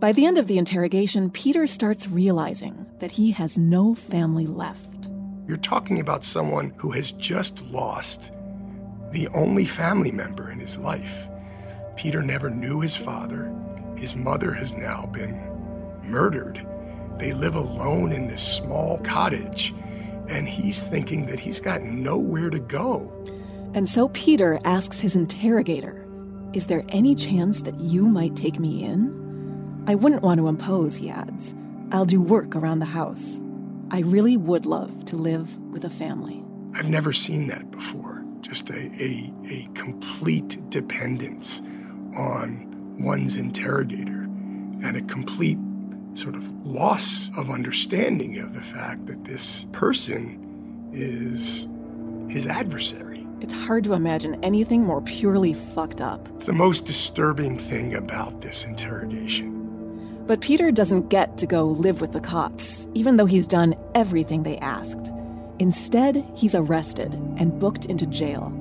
By 0.00 0.12
the 0.12 0.26
end 0.26 0.36
of 0.36 0.48
the 0.48 0.58
interrogation, 0.58 1.30
Peter 1.30 1.66
starts 1.66 2.06
realizing 2.06 2.92
that 2.98 3.12
he 3.12 3.30
has 3.30 3.56
no 3.56 3.94
family 3.94 4.46
left. 4.46 5.08
You're 5.48 5.56
talking 5.56 5.98
about 5.98 6.24
someone 6.24 6.74
who 6.76 6.90
has 6.90 7.10
just 7.12 7.64
lost 7.64 8.32
the 9.12 9.28
only 9.28 9.64
family 9.64 10.12
member 10.12 10.50
in 10.50 10.58
his 10.58 10.76
life. 10.76 11.30
Peter 11.96 12.20
never 12.20 12.50
knew 12.50 12.82
his 12.82 12.96
father. 12.96 13.50
His 13.96 14.14
mother 14.14 14.52
has 14.52 14.74
now 14.74 15.06
been 15.06 15.40
murdered. 16.02 16.66
They 17.18 17.32
live 17.32 17.54
alone 17.54 18.12
in 18.12 18.28
this 18.28 18.46
small 18.46 18.98
cottage, 18.98 19.74
and 20.28 20.48
he's 20.48 20.86
thinking 20.86 21.26
that 21.26 21.40
he's 21.40 21.60
got 21.60 21.82
nowhere 21.82 22.50
to 22.50 22.58
go. 22.58 23.12
And 23.74 23.88
so 23.88 24.08
Peter 24.08 24.58
asks 24.64 25.00
his 25.00 25.16
interrogator, 25.16 26.06
Is 26.52 26.66
there 26.66 26.84
any 26.88 27.14
chance 27.14 27.62
that 27.62 27.78
you 27.78 28.06
might 28.06 28.36
take 28.36 28.58
me 28.58 28.84
in? 28.84 29.84
I 29.86 29.94
wouldn't 29.94 30.22
want 30.22 30.38
to 30.38 30.48
impose, 30.48 30.96
he 30.96 31.10
adds. 31.10 31.54
I'll 31.92 32.06
do 32.06 32.20
work 32.20 32.56
around 32.56 32.80
the 32.80 32.86
house. 32.86 33.40
I 33.90 34.00
really 34.00 34.36
would 34.36 34.66
love 34.66 35.04
to 35.06 35.16
live 35.16 35.56
with 35.70 35.84
a 35.84 35.90
family. 35.90 36.42
I've 36.74 36.88
never 36.88 37.12
seen 37.12 37.46
that 37.48 37.70
before. 37.70 38.24
Just 38.40 38.68
a, 38.70 38.90
a, 39.00 39.32
a 39.48 39.68
complete 39.74 40.58
dependence 40.70 41.62
on 42.16 42.65
one's 42.98 43.36
interrogator 43.36 44.22
and 44.82 44.96
a 44.96 45.02
complete 45.02 45.58
sort 46.14 46.34
of 46.34 46.66
loss 46.66 47.30
of 47.36 47.50
understanding 47.50 48.38
of 48.38 48.54
the 48.54 48.60
fact 48.60 49.06
that 49.06 49.24
this 49.24 49.66
person 49.72 50.90
is 50.92 51.68
his 52.28 52.46
adversary. 52.46 53.26
It's 53.40 53.52
hard 53.52 53.84
to 53.84 53.92
imagine 53.92 54.42
anything 54.42 54.82
more 54.82 55.02
purely 55.02 55.52
fucked 55.52 56.00
up. 56.00 56.26
It's 56.36 56.46
the 56.46 56.52
most 56.52 56.86
disturbing 56.86 57.58
thing 57.58 57.94
about 57.94 58.40
this 58.40 58.64
interrogation. 58.64 60.24
But 60.26 60.40
Peter 60.40 60.72
doesn't 60.72 61.10
get 61.10 61.38
to 61.38 61.46
go 61.46 61.64
live 61.64 62.00
with 62.00 62.12
the 62.12 62.20
cops, 62.20 62.88
even 62.94 63.16
though 63.16 63.26
he's 63.26 63.46
done 63.46 63.76
everything 63.94 64.42
they 64.42 64.58
asked. 64.58 65.12
Instead, 65.58 66.24
he's 66.34 66.54
arrested 66.54 67.12
and 67.38 67.58
booked 67.60 67.86
into 67.86 68.06
jail. 68.06 68.52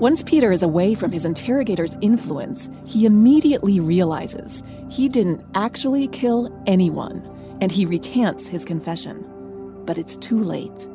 Once 0.00 0.24
Peter 0.24 0.50
is 0.50 0.64
away 0.64 0.92
from 0.92 1.12
his 1.12 1.24
interrogator's 1.24 1.96
influence, 2.00 2.68
he 2.84 3.06
immediately 3.06 3.78
realizes 3.78 4.60
he 4.90 5.08
didn't 5.08 5.40
actually 5.54 6.08
kill 6.08 6.52
anyone, 6.66 7.22
and 7.60 7.70
he 7.70 7.86
recants 7.86 8.48
his 8.48 8.64
confession. 8.64 9.24
But 9.86 9.96
it's 9.96 10.16
too 10.16 10.42
late. 10.42 10.88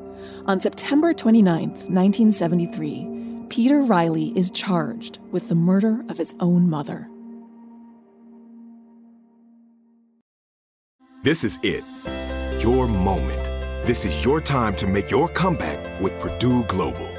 On 0.48 0.60
September 0.60 1.14
29, 1.14 1.70
1973, 1.70 3.46
Peter 3.48 3.80
Reilly 3.82 4.38
is 4.38 4.52
charged 4.52 5.20
with 5.32 5.48
the 5.48 5.56
murder 5.56 6.04
of 6.10 6.18
his 6.18 6.36
own 6.42 6.70
mother. 6.70 7.10
This 11.24 11.46
is 11.46 11.58
it. 11.64 11.86
Your 12.62 12.86
moment. 12.86 13.46
This 13.88 14.04
is 14.04 14.26
your 14.26 14.42
time 14.42 14.76
to 14.76 14.88
make 14.88 15.10
your 15.10 15.30
comeback 15.30 16.02
with 16.02 16.20
Purdue 16.20 16.66
Global. 16.66 17.19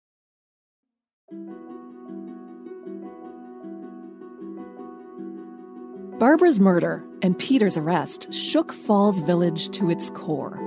Barbara's 6.21 6.59
murder 6.59 7.03
and 7.23 7.35
Peter's 7.39 7.77
arrest 7.77 8.31
shook 8.31 8.71
Falls 8.71 9.19
Village 9.21 9.69
to 9.71 9.89
its 9.89 10.11
core. 10.11 10.59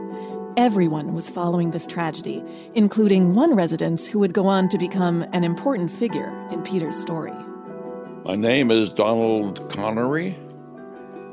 Everyone 0.57 1.15
was 1.15 1.31
following 1.31 1.71
this 1.71 1.87
tragedy, 1.87 2.43
including 2.75 3.35
one 3.35 3.55
resident 3.55 4.05
who 4.05 4.19
would 4.19 4.33
go 4.33 4.49
on 4.49 4.69
to 4.71 4.79
become 4.79 5.25
an 5.33 5.45
important 5.45 5.93
figure 5.93 6.29
in 6.51 6.61
Peter's 6.65 7.01
story. 7.01 7.31
My 8.25 8.35
name 8.35 8.73
is 8.73 8.93
Donald 8.93 9.71
Connery. 9.71 10.37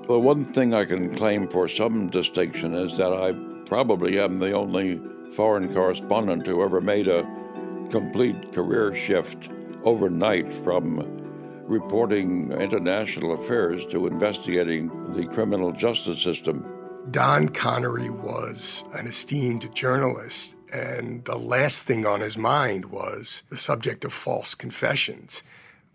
The 0.08 0.20
one 0.20 0.46
thing 0.46 0.76
I 0.76 0.86
can 0.86 1.16
claim 1.16 1.48
for 1.48 1.68
some 1.68 2.08
distinction 2.12 2.76
is 2.76 2.98
that 2.98 3.12
I 3.12 3.34
probably 3.66 4.20
am 4.20 4.38
the 4.38 4.52
only 4.52 5.02
foreign 5.34 5.74
correspondent 5.74 6.46
who 6.46 6.62
ever 6.64 6.80
made 6.80 7.08
a 7.08 7.24
complete 7.90 8.54
career 8.54 8.94
shift 8.94 9.50
overnight 9.84 10.54
from 10.54 11.21
reporting 11.72 12.52
international 12.52 13.34
affairs 13.34 13.86
to 13.86 14.06
investigating 14.06 14.90
the 15.14 15.26
criminal 15.26 15.72
justice 15.72 16.22
system. 16.22 16.70
Don 17.10 17.50
Connery 17.50 18.10
was 18.10 18.84
an 18.94 19.08
esteemed 19.08 19.74
journalist, 19.74 20.56
and 20.72 21.24
the 21.26 21.38
last 21.38 21.84
thing 21.84 22.06
on 22.06 22.20
his 22.20 22.38
mind 22.38 22.86
was 22.86 23.44
the 23.50 23.58
subject 23.58 24.04
of 24.04 24.12
false 24.14 24.54
confessions. 24.54 25.44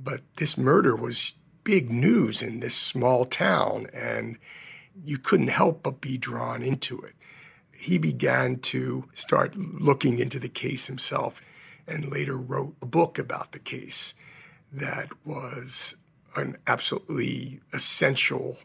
But 0.03 0.23
this 0.37 0.57
murder 0.57 0.97
was 0.97 1.35
big 1.63 1.91
news 1.91 2.43
in 2.43 2.61
this 2.61 2.75
small 2.75 3.27
town, 3.27 3.87
and 3.93 4.39
you 5.05 5.19
couldn't 5.19 5.49
help 5.49 5.83
but 5.83 6.01
be 6.01 6.17
drawn 6.17 6.63
into 6.63 7.01
it. 7.03 7.15
He 7.79 7.99
began 7.99 8.61
to 8.61 9.05
start 9.13 9.55
looking 9.57 10.19
into 10.19 10.39
the 10.39 10.49
case 10.49 10.87
himself 10.87 11.43
and 11.87 12.11
later 12.11 12.37
wrote 12.37 12.75
a 12.81 12.87
book 12.87 13.19
about 13.19 13.53
the 13.53 13.59
case 13.59 14.15
that 14.77 15.09
was 15.25 15.97
an 16.37 16.57
absolutely 16.67 17.61
essential 17.73 18.59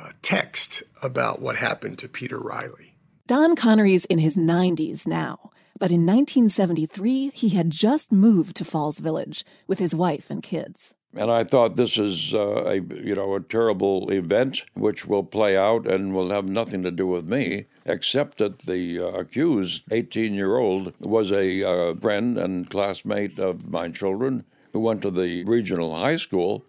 uh, 0.00 0.10
text 0.20 0.82
about 1.02 1.40
what 1.40 1.56
happened 1.56 1.98
to 1.98 2.08
Peter 2.08 2.38
Reilly. 2.38 2.96
Don 3.26 3.56
Connery's 3.56 4.04
in 4.06 4.18
his 4.18 4.36
90s 4.36 5.06
now, 5.06 5.50
but 5.78 5.90
in 5.90 6.04
1973 6.06 7.30
he 7.34 7.50
had 7.50 7.70
just 7.70 8.10
moved 8.10 8.56
to 8.56 8.64
Falls 8.64 8.98
Village 8.98 9.44
with 9.66 9.78
his 9.78 9.94
wife 9.94 10.30
and 10.30 10.42
kids. 10.42 10.94
And 11.14 11.30
I 11.30 11.44
thought 11.44 11.76
this 11.76 11.96
is 11.96 12.34
uh, 12.34 12.64
a 12.66 12.74
you 12.74 13.14
know 13.14 13.36
a 13.36 13.40
terrible 13.40 14.10
event 14.10 14.64
which 14.74 15.06
will 15.06 15.22
play 15.24 15.56
out 15.56 15.86
and 15.86 16.14
will 16.14 16.30
have 16.30 16.46
nothing 16.46 16.82
to 16.82 16.90
do 16.90 17.06
with 17.06 17.24
me, 17.24 17.66
except 17.86 18.36
that 18.38 18.60
the 18.60 19.00
uh, 19.00 19.06
accused 19.12 19.84
18 19.90 20.34
year 20.34 20.58
old 20.58 20.92
was 21.00 21.32
a 21.32 21.64
uh, 21.64 21.94
friend 21.94 22.36
and 22.36 22.68
classmate 22.68 23.38
of 23.38 23.70
my 23.70 23.88
children 23.88 24.44
who 24.72 24.80
went 24.80 25.02
to 25.02 25.10
the 25.10 25.44
regional 25.44 25.94
high 25.94 26.16
school 26.16 26.64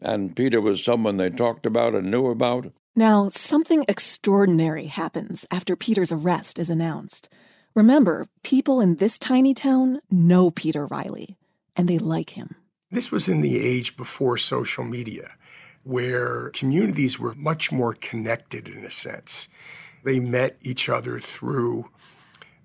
and 0.00 0.34
Peter 0.36 0.60
was 0.60 0.82
someone 0.82 1.16
they 1.16 1.30
talked 1.30 1.66
about 1.66 1.94
and 1.94 2.10
knew 2.10 2.26
about. 2.26 2.72
Now, 2.94 3.28
something 3.28 3.84
extraordinary 3.88 4.86
happens 4.86 5.46
after 5.50 5.76
Peter's 5.76 6.12
arrest 6.12 6.58
is 6.58 6.70
announced. 6.70 7.28
Remember, 7.74 8.26
people 8.42 8.80
in 8.80 8.96
this 8.96 9.18
tiny 9.18 9.54
town 9.54 10.00
know 10.10 10.50
Peter 10.50 10.86
Reilly, 10.86 11.36
and 11.76 11.88
they 11.88 11.98
like 11.98 12.30
him. 12.30 12.56
This 12.90 13.12
was 13.12 13.28
in 13.28 13.40
the 13.40 13.58
age 13.58 13.96
before 13.96 14.36
social 14.36 14.84
media, 14.84 15.32
where 15.84 16.50
communities 16.50 17.18
were 17.18 17.34
much 17.34 17.70
more 17.70 17.94
connected 17.94 18.66
in 18.66 18.84
a 18.84 18.90
sense. 18.90 19.48
They 20.04 20.18
met 20.18 20.56
each 20.62 20.88
other 20.88 21.20
through 21.20 21.88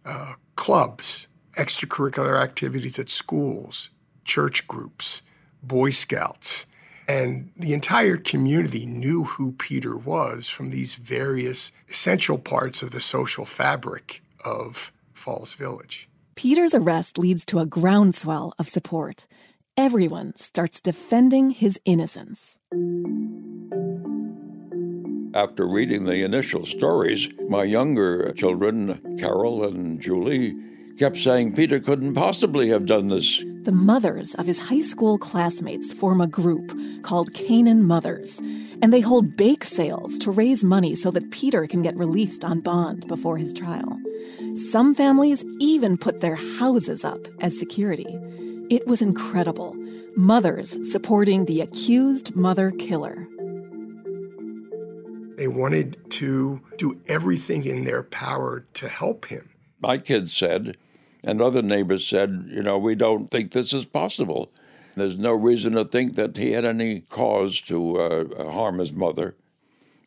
uh, 0.05 0.33
clubs, 0.55 1.27
extracurricular 1.57 2.41
activities 2.41 2.97
at 2.97 3.09
schools, 3.09 3.89
church 4.23 4.67
groups, 4.67 5.21
Boy 5.61 5.89
Scouts. 5.89 6.65
And 7.07 7.51
the 7.57 7.73
entire 7.73 8.17
community 8.17 8.85
knew 8.85 9.25
who 9.25 9.51
Peter 9.53 9.95
was 9.95 10.47
from 10.47 10.69
these 10.69 10.95
various 10.95 11.71
essential 11.89 12.37
parts 12.37 12.81
of 12.81 12.91
the 12.91 13.01
social 13.01 13.45
fabric 13.45 14.21
of 14.45 14.91
Falls 15.11 15.53
Village. 15.53 16.07
Peter's 16.35 16.73
arrest 16.73 17.17
leads 17.17 17.45
to 17.45 17.59
a 17.59 17.65
groundswell 17.65 18.53
of 18.57 18.69
support. 18.69 19.27
Everyone 19.75 20.35
starts 20.35 20.79
defending 20.81 21.49
his 21.49 21.79
innocence. 21.85 22.57
After 25.35 25.67
reading 25.67 26.05
the 26.05 26.23
initial 26.23 26.65
stories, 26.65 27.27
my 27.49 27.63
younger 27.63 28.31
children, 28.33 29.17
Carol 29.19 29.63
and 29.63 29.99
Julie, 29.99 30.55
kept 30.97 31.17
saying 31.17 31.55
Peter 31.55 31.79
couldn't 31.79 32.13
possibly 32.13 32.69
have 32.69 32.85
done 32.85 33.07
this. 33.07 33.43
The 33.63 33.71
mothers 33.71 34.35
of 34.35 34.45
his 34.45 34.59
high 34.59 34.81
school 34.81 35.17
classmates 35.17 35.93
form 35.93 36.19
a 36.19 36.27
group 36.27 36.77
called 37.01 37.33
Canaan 37.33 37.85
Mothers, 37.85 38.39
and 38.81 38.91
they 38.91 38.99
hold 38.99 39.37
bake 39.37 39.63
sales 39.63 40.17
to 40.19 40.31
raise 40.31 40.63
money 40.63 40.95
so 40.95 41.11
that 41.11 41.31
Peter 41.31 41.65
can 41.67 41.81
get 41.81 41.97
released 41.97 42.43
on 42.43 42.59
bond 42.59 43.07
before 43.07 43.37
his 43.37 43.53
trial. 43.53 43.97
Some 44.55 44.93
families 44.93 45.45
even 45.59 45.97
put 45.97 46.19
their 46.19 46.35
houses 46.35 47.05
up 47.05 47.27
as 47.39 47.57
security. 47.57 48.19
It 48.69 48.85
was 48.87 49.01
incredible. 49.01 49.75
Mothers 50.15 50.77
supporting 50.91 51.45
the 51.45 51.61
accused 51.61 52.35
mother 52.35 52.71
killer. 52.71 53.27
They 55.37 55.47
wanted 55.47 55.97
to 56.11 56.61
do 56.77 57.01
everything 57.07 57.65
in 57.65 57.85
their 57.85 58.03
power 58.03 58.65
to 58.75 58.87
help 58.87 59.25
him. 59.25 59.49
My 59.79 59.97
kids 59.97 60.35
said, 60.35 60.77
and 61.23 61.41
other 61.41 61.61
neighbors 61.61 62.05
said, 62.05 62.47
you 62.49 62.61
know, 62.61 62.77
we 62.77 62.95
don't 62.95 63.31
think 63.31 63.51
this 63.51 63.73
is 63.73 63.85
possible. 63.85 64.51
There's 64.95 65.17
no 65.17 65.33
reason 65.33 65.73
to 65.73 65.85
think 65.85 66.15
that 66.15 66.37
he 66.37 66.51
had 66.51 66.65
any 66.65 67.01
cause 67.01 67.61
to 67.61 67.97
uh, 67.97 68.51
harm 68.51 68.79
his 68.79 68.93
mother. 68.93 69.35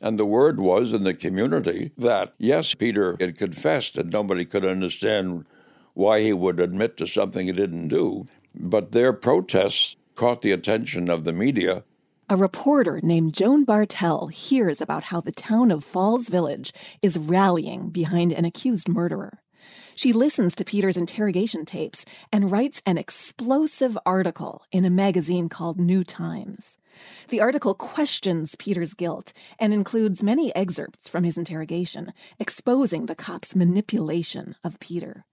And 0.00 0.18
the 0.18 0.26
word 0.26 0.60
was 0.60 0.92
in 0.92 1.04
the 1.04 1.14
community 1.14 1.90
that, 1.96 2.34
yes, 2.38 2.74
Peter 2.74 3.16
had 3.18 3.38
confessed 3.38 3.96
and 3.96 4.10
nobody 4.10 4.44
could 4.44 4.64
understand 4.64 5.46
why 5.94 6.20
he 6.20 6.32
would 6.32 6.60
admit 6.60 6.96
to 6.98 7.06
something 7.06 7.46
he 7.46 7.52
didn't 7.52 7.88
do. 7.88 8.26
But 8.54 8.92
their 8.92 9.12
protests 9.12 9.96
caught 10.14 10.42
the 10.42 10.52
attention 10.52 11.08
of 11.08 11.24
the 11.24 11.32
media. 11.32 11.84
A 12.28 12.36
reporter 12.36 13.00
named 13.02 13.34
Joan 13.34 13.64
Barthel 13.64 14.32
hears 14.32 14.80
about 14.80 15.04
how 15.04 15.20
the 15.20 15.32
town 15.32 15.70
of 15.70 15.84
Falls 15.84 16.28
Village 16.28 16.72
is 17.00 17.16
rallying 17.16 17.90
behind 17.90 18.32
an 18.32 18.44
accused 18.44 18.88
murderer. 18.88 19.38
She 19.94 20.12
listens 20.12 20.54
to 20.54 20.64
Peter's 20.64 20.96
interrogation 20.96 21.64
tapes 21.64 22.04
and 22.32 22.50
writes 22.50 22.82
an 22.86 22.98
explosive 22.98 23.96
article 24.04 24.62
in 24.70 24.84
a 24.84 24.90
magazine 24.90 25.48
called 25.48 25.80
New 25.80 26.04
Times. 26.04 26.78
The 27.28 27.40
article 27.40 27.74
questions 27.74 28.54
Peter's 28.56 28.94
guilt 28.94 29.32
and 29.58 29.72
includes 29.72 30.22
many 30.22 30.54
excerpts 30.54 31.08
from 31.08 31.24
his 31.24 31.36
interrogation, 31.36 32.12
exposing 32.38 33.06
the 33.06 33.14
cops' 33.14 33.56
manipulation 33.56 34.54
of 34.62 34.80
Peter. 34.80 35.24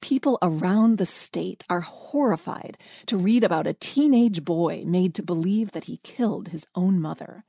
People 0.00 0.38
around 0.42 0.98
the 0.98 1.06
state 1.06 1.64
are 1.68 1.80
horrified 1.80 2.78
to 3.06 3.16
read 3.16 3.44
about 3.44 3.66
a 3.66 3.74
teenage 3.74 4.44
boy 4.44 4.82
made 4.86 5.14
to 5.14 5.22
believe 5.22 5.72
that 5.72 5.84
he 5.84 5.98
killed 6.02 6.48
his 6.48 6.66
own 6.74 7.00
mother. 7.00 7.44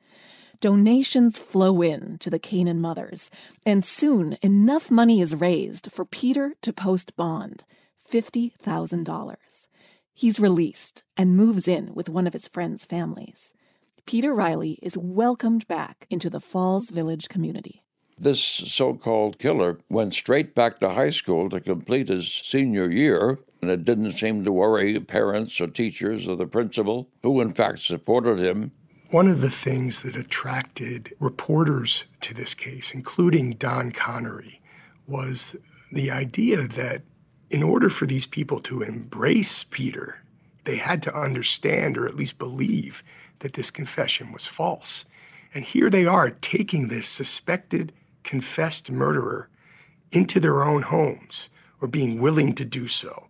Donations 0.59 1.37
flow 1.37 1.83
in 1.83 2.17
to 2.17 2.31
the 2.31 2.39
Canaan 2.39 2.81
mothers, 2.81 3.29
and 3.63 3.85
soon 3.85 4.37
enough 4.41 4.89
money 4.89 5.21
is 5.21 5.35
raised 5.35 5.91
for 5.91 6.03
Peter 6.03 6.55
to 6.61 6.73
post 6.73 7.15
bond 7.15 7.63
$50,000. 8.11 9.35
He's 10.15 10.39
released 10.39 11.03
and 11.15 11.37
moves 11.37 11.67
in 11.67 11.93
with 11.93 12.09
one 12.09 12.25
of 12.25 12.33
his 12.33 12.47
friends' 12.47 12.85
families. 12.85 13.53
Peter 14.07 14.33
Reilly 14.33 14.79
is 14.81 14.97
welcomed 14.97 15.67
back 15.67 16.07
into 16.09 16.27
the 16.27 16.39
Falls 16.39 16.89
Village 16.89 17.29
community. 17.29 17.83
This 18.17 18.41
so 18.41 18.95
called 18.95 19.37
killer 19.37 19.77
went 19.89 20.15
straight 20.15 20.55
back 20.55 20.79
to 20.79 20.89
high 20.89 21.11
school 21.11 21.51
to 21.51 21.61
complete 21.61 22.07
his 22.07 22.33
senior 22.33 22.89
year, 22.89 23.37
and 23.61 23.69
it 23.69 23.85
didn't 23.85 24.13
seem 24.13 24.43
to 24.43 24.51
worry 24.51 24.99
parents 25.01 25.61
or 25.61 25.67
teachers 25.67 26.27
or 26.27 26.35
the 26.35 26.47
principal, 26.47 27.09
who 27.21 27.41
in 27.41 27.53
fact 27.53 27.79
supported 27.79 28.39
him 28.39 28.71
one 29.09 29.27
of 29.27 29.41
the 29.41 29.49
things 29.49 30.01
that 30.01 30.15
attracted 30.15 31.13
reporters 31.19 32.05
to 32.21 32.33
this 32.33 32.53
case, 32.53 32.93
including 32.93 33.51
Don 33.51 33.91
Connery, 33.91 34.61
was 35.07 35.55
the 35.91 36.11
idea 36.11 36.67
that 36.67 37.03
in 37.49 37.63
order 37.63 37.89
for 37.89 38.05
these 38.05 38.25
people 38.25 38.59
to 38.59 38.81
embrace 38.81 39.63
Peter, 39.63 40.21
they 40.65 40.75
had 40.75 41.01
to 41.03 41.17
understand 41.17 41.97
or 41.97 42.05
at 42.05 42.17
least 42.17 42.37
believe 42.37 43.01
that 43.39 43.53
this 43.53 43.71
confession 43.71 44.33
was 44.33 44.47
false. 44.47 45.05
And 45.53 45.63
here 45.63 45.89
they 45.89 46.05
are 46.05 46.29
taking 46.29 46.87
this 46.87 47.07
suspected, 47.07 47.93
confessed 48.23 48.91
murderer 48.91 49.47
into 50.11 50.41
their 50.41 50.63
own 50.63 50.81
homes 50.81 51.49
or 51.79 51.87
being 51.87 52.19
willing 52.19 52.53
to 52.55 52.65
do 52.65 52.89
so 52.89 53.27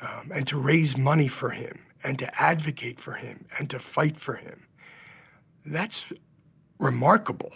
um, 0.00 0.30
and 0.34 0.46
to 0.46 0.58
raise 0.58 0.96
money 0.96 1.28
for 1.28 1.50
him 1.50 1.80
and 2.02 2.18
to 2.18 2.42
advocate 2.42 2.98
for 2.98 3.14
him 3.14 3.44
and 3.58 3.68
to 3.68 3.78
fight 3.78 4.16
for 4.16 4.36
him. 4.36 4.66
That's 5.70 6.12
remarkable. 6.80 7.52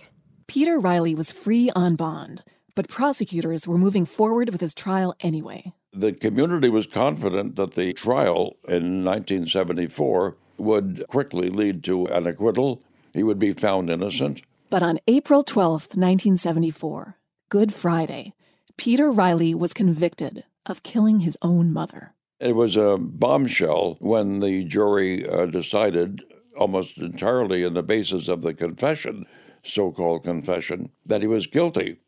Peter 0.46 0.78
Reilly 0.78 1.16
was 1.16 1.32
free 1.32 1.70
on 1.74 1.96
bond, 1.96 2.44
but 2.76 2.88
prosecutors 2.88 3.66
were 3.66 3.76
moving 3.76 4.06
forward 4.06 4.50
with 4.50 4.60
his 4.60 4.72
trial 4.72 5.16
anyway. 5.18 5.72
The 5.92 6.12
community 6.12 6.68
was 6.68 6.86
confident 6.86 7.56
that 7.56 7.74
the 7.74 7.92
trial 7.92 8.56
in 8.68 9.04
1974 9.04 10.36
would 10.58 11.04
quickly 11.08 11.48
lead 11.48 11.82
to 11.84 12.06
an 12.06 12.28
acquittal. 12.28 12.82
He 13.12 13.24
would 13.24 13.40
be 13.40 13.52
found 13.52 13.90
innocent. 13.90 14.42
But 14.70 14.84
on 14.84 15.00
April 15.08 15.42
12, 15.42 15.96
1974, 15.96 17.18
Good 17.48 17.74
Friday, 17.74 18.34
Peter 18.76 19.10
Reilly 19.10 19.56
was 19.56 19.72
convicted 19.72 20.44
of 20.66 20.84
killing 20.84 21.20
his 21.20 21.36
own 21.42 21.72
mother. 21.72 22.14
It 22.38 22.54
was 22.54 22.76
a 22.76 22.96
bombshell 22.96 23.96
when 23.98 24.38
the 24.38 24.64
jury 24.64 25.28
uh, 25.28 25.46
decided, 25.46 26.22
almost 26.56 26.98
entirely 26.98 27.64
on 27.64 27.74
the 27.74 27.82
basis 27.82 28.28
of 28.28 28.42
the 28.42 28.54
confession, 28.54 29.26
so 29.62 29.92
called 29.92 30.24
confession, 30.24 30.90
that 31.06 31.20
he 31.20 31.26
was 31.26 31.46
guilty 31.46 31.98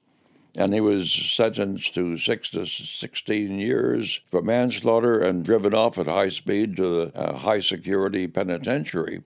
and 0.57 0.73
he 0.73 0.81
was 0.81 1.13
sentenced 1.13 1.95
to 1.95 2.17
six 2.17 2.49
to 2.51 2.65
16 2.67 3.59
years 3.59 4.21
for 4.31 4.43
manslaughter 4.43 5.21
and 5.21 5.45
driven 5.45 5.75
off 5.75 5.99
at 5.99 6.07
high 6.07 6.31
speed 6.31 6.77
to 6.77 6.83
the 6.83 7.13
uh, 7.15 7.35
high 7.35 7.61
security 7.61 8.27
penitentiary. 8.27 9.23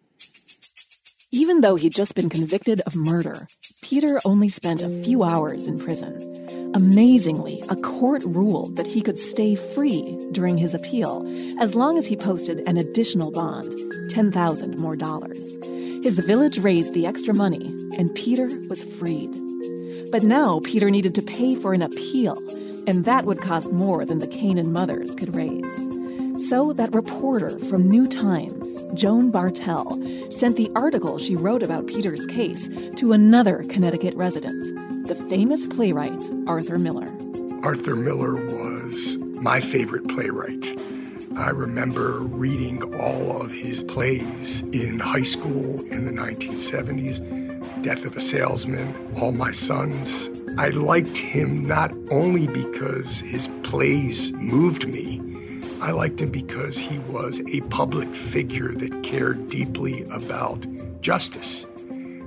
Even 1.31 1.61
though 1.61 1.77
he'd 1.77 1.95
just 1.95 2.17
been 2.17 2.29
convicted 2.29 2.81
of 2.81 2.97
murder, 2.97 3.47
Peter 3.83 4.21
only 4.25 4.49
spent 4.49 4.83
a 4.83 5.03
few 5.05 5.23
hours 5.23 5.69
in 5.69 5.79
prison. 5.79 6.73
Amazingly, 6.75 7.63
a 7.69 7.77
court 7.77 8.25
ruled 8.25 8.77
that 8.77 8.87
he 8.87 9.01
could 9.01 9.19
stay 9.19 9.55
free 9.55 10.19
during 10.33 10.59
his 10.59 10.75
appeal 10.75 11.25
as 11.61 11.77
long 11.77 11.99
as 11.99 12.07
he 12.07 12.17
posted 12.17 12.63
an 12.69 12.77
additional 12.77 13.31
bond, 13.31 13.75
10,000 14.11 14.77
more 14.77 14.97
dollars. 14.97 15.57
His 16.03 16.19
village 16.19 16.59
raised 16.59 16.93
the 16.93 17.07
extra 17.07 17.33
money, 17.33 17.67
and 17.97 18.15
Peter 18.15 18.49
was 18.69 18.83
freed. 18.83 19.31
But 20.11 20.25
now 20.25 20.61
Peter 20.65 20.91
needed 20.91 21.15
to 21.15 21.23
pay 21.23 21.55
for 21.55 21.73
an 21.73 21.83
appeal, 21.83 22.37
and 22.87 23.05
that 23.05 23.25
would 23.25 23.41
cost 23.41 23.71
more 23.71 24.05
than 24.05 24.19
the 24.19 24.27
Canaan 24.27 24.73
mothers 24.73 25.15
could 25.15 25.35
raise. 25.35 25.89
So 26.49 26.73
that 26.73 26.95
reporter 26.95 27.59
from 27.59 27.89
New 27.89 28.09
Times, 28.09 28.83
Joan 28.95 29.31
Barthel, 29.31 30.33
sent 30.33 30.57
the 30.57 30.71
article 30.75 31.19
she 31.19 31.37
wrote 31.37 31.63
about 31.63 31.87
Peter's 31.87 32.27
case 32.27 32.69
to 32.97 33.13
another 33.13 33.65
Connecticut 33.69 34.15
resident, 34.17 35.07
the 35.07 35.15
famous 35.15 35.67
playwright 35.67 36.31
Arthur 36.47 36.79
Miller. 36.79 37.13
Arthur 37.63 37.95
Miller 37.95 38.35
was 38.35 39.19
my 39.19 39.61
favorite 39.61 40.09
playwright. 40.09 40.77
I 41.41 41.49
remember 41.49 42.19
reading 42.21 42.95
all 43.01 43.41
of 43.41 43.51
his 43.51 43.83
plays 43.83 44.61
in 44.75 44.99
high 44.99 45.23
school 45.23 45.81
in 45.87 46.05
the 46.05 46.13
1970s 46.13 47.83
Death 47.83 48.05
of 48.05 48.15
a 48.15 48.21
Salesman, 48.21 48.95
All 49.19 49.33
My 49.33 49.51
Sons. 49.51 50.29
I 50.59 50.69
liked 50.69 51.17
him 51.17 51.65
not 51.65 51.93
only 52.11 52.47
because 52.47 53.21
his 53.21 53.49
plays 53.63 54.33
moved 54.33 54.87
me, 54.87 55.19
I 55.81 55.93
liked 55.93 56.21
him 56.21 56.31
because 56.31 56.79
he 56.79 56.99
was 56.99 57.41
a 57.55 57.63
public 57.69 58.15
figure 58.15 58.75
that 58.75 59.03
cared 59.03 59.49
deeply 59.49 60.03
about 60.11 60.67
justice. 61.01 61.67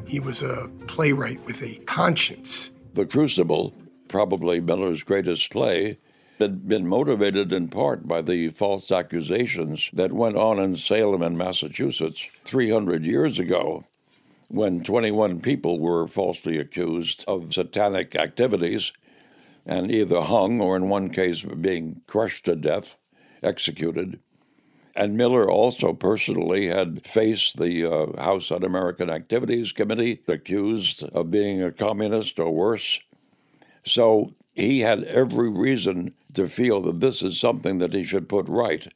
He 0.08 0.20
was 0.20 0.42
a 0.42 0.72
playwright 0.88 1.46
with 1.46 1.62
a 1.62 1.76
conscience. 1.86 2.72
The 2.96 3.06
Crucible, 3.06 3.76
probably 4.08 4.60
Miller's 4.60 5.04
greatest 5.04 5.52
play, 5.52 6.00
had 6.44 6.68
been 6.68 6.88
motivated 6.88 7.52
in 7.52 7.68
part 7.68 8.08
by 8.08 8.22
the 8.22 8.50
false 8.50 8.92
accusations 8.92 9.90
that 9.94 10.14
went 10.14 10.38
on 10.38 10.60
in 10.60 10.76
Salem 10.76 11.24
and 11.24 11.38
Massachusetts 11.38 12.30
300 12.46 13.04
years 13.04 13.40
ago 13.40 13.86
when 14.50 14.84
21 14.84 15.40
people 15.40 15.80
were 15.80 16.06
falsely 16.06 16.60
accused 16.60 17.26
of 17.28 17.54
satanic 17.54 18.16
activities 18.16 18.94
and 19.66 19.90
either 19.90 20.22
hung 20.22 20.62
or, 20.62 20.76
in 20.76 20.90
one 20.90 21.10
case, 21.10 21.44
being 21.44 22.02
crushed 22.06 22.46
to 22.46 22.56
death, 22.56 23.00
executed. 23.42 24.20
And 24.96 25.18
Miller 25.18 25.50
also 25.50 25.94
personally 25.94 26.68
had 26.68 27.08
faced 27.08 27.58
the 27.58 27.86
uh, 27.86 28.22
House 28.22 28.52
Un 28.52 28.64
American 28.64 29.10
Activities 29.10 29.72
Committee, 29.72 30.22
accused 30.28 31.02
of 31.02 31.32
being 31.32 31.64
a 31.64 31.72
communist 31.72 32.38
or 32.38 32.52
worse. 32.52 33.00
So 33.86 34.34
he 34.54 34.82
had 34.82 35.04
every 35.06 35.50
reason 35.50 36.14
to 36.34 36.48
feel 36.48 36.82
that 36.82 37.00
this 37.00 37.22
is 37.22 37.40
something 37.40 37.80
that 37.80 37.94
he 37.94 38.04
should 38.04 38.30
put 38.30 38.48
right. 38.48 38.88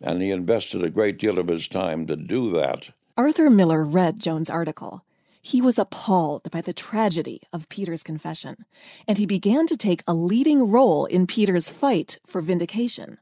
And 0.00 0.22
he 0.22 0.30
invested 0.30 0.82
a 0.82 0.90
great 0.90 1.18
deal 1.18 1.38
of 1.38 1.48
his 1.48 1.68
time 1.68 2.06
to 2.06 2.16
do 2.16 2.50
that. 2.52 2.90
Arthur 3.16 3.48
Miller 3.48 3.84
read 3.84 4.20
Joan's 4.20 4.50
article. 4.50 5.04
He 5.40 5.60
was 5.60 5.78
appalled 5.78 6.50
by 6.50 6.62
the 6.62 6.72
tragedy 6.72 7.42
of 7.52 7.68
Peter's 7.68 8.02
confession, 8.02 8.64
and 9.06 9.18
he 9.18 9.26
began 9.26 9.66
to 9.66 9.76
take 9.76 10.02
a 10.06 10.14
leading 10.14 10.70
role 10.70 11.04
in 11.04 11.26
Peter's 11.26 11.68
fight 11.68 12.18
for 12.26 12.40
vindication. 12.40 13.18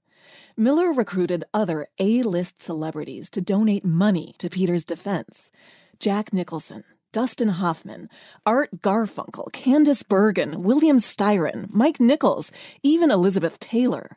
Miller 0.57 0.93
recruited 0.93 1.45
other 1.53 1.89
A 1.99 2.23
list 2.23 2.63
celebrities 2.63 3.29
to 3.31 3.41
donate 3.41 3.85
money 3.85 4.35
to 4.39 4.49
Peter's 4.49 4.85
defense 4.85 5.51
Jack 5.99 6.33
Nicholson, 6.33 6.85
Dustin 7.12 7.48
Hoffman, 7.48 8.09
Art 8.44 8.70
Garfunkel, 8.81 9.53
Candice 9.53 10.03
Bergen, 10.07 10.62
William 10.62 10.98
Styron, 10.98 11.68
Mike 11.70 12.01
Nichols, 12.01 12.51
even 12.83 13.11
Elizabeth 13.11 13.61
Taylor. 13.61 14.16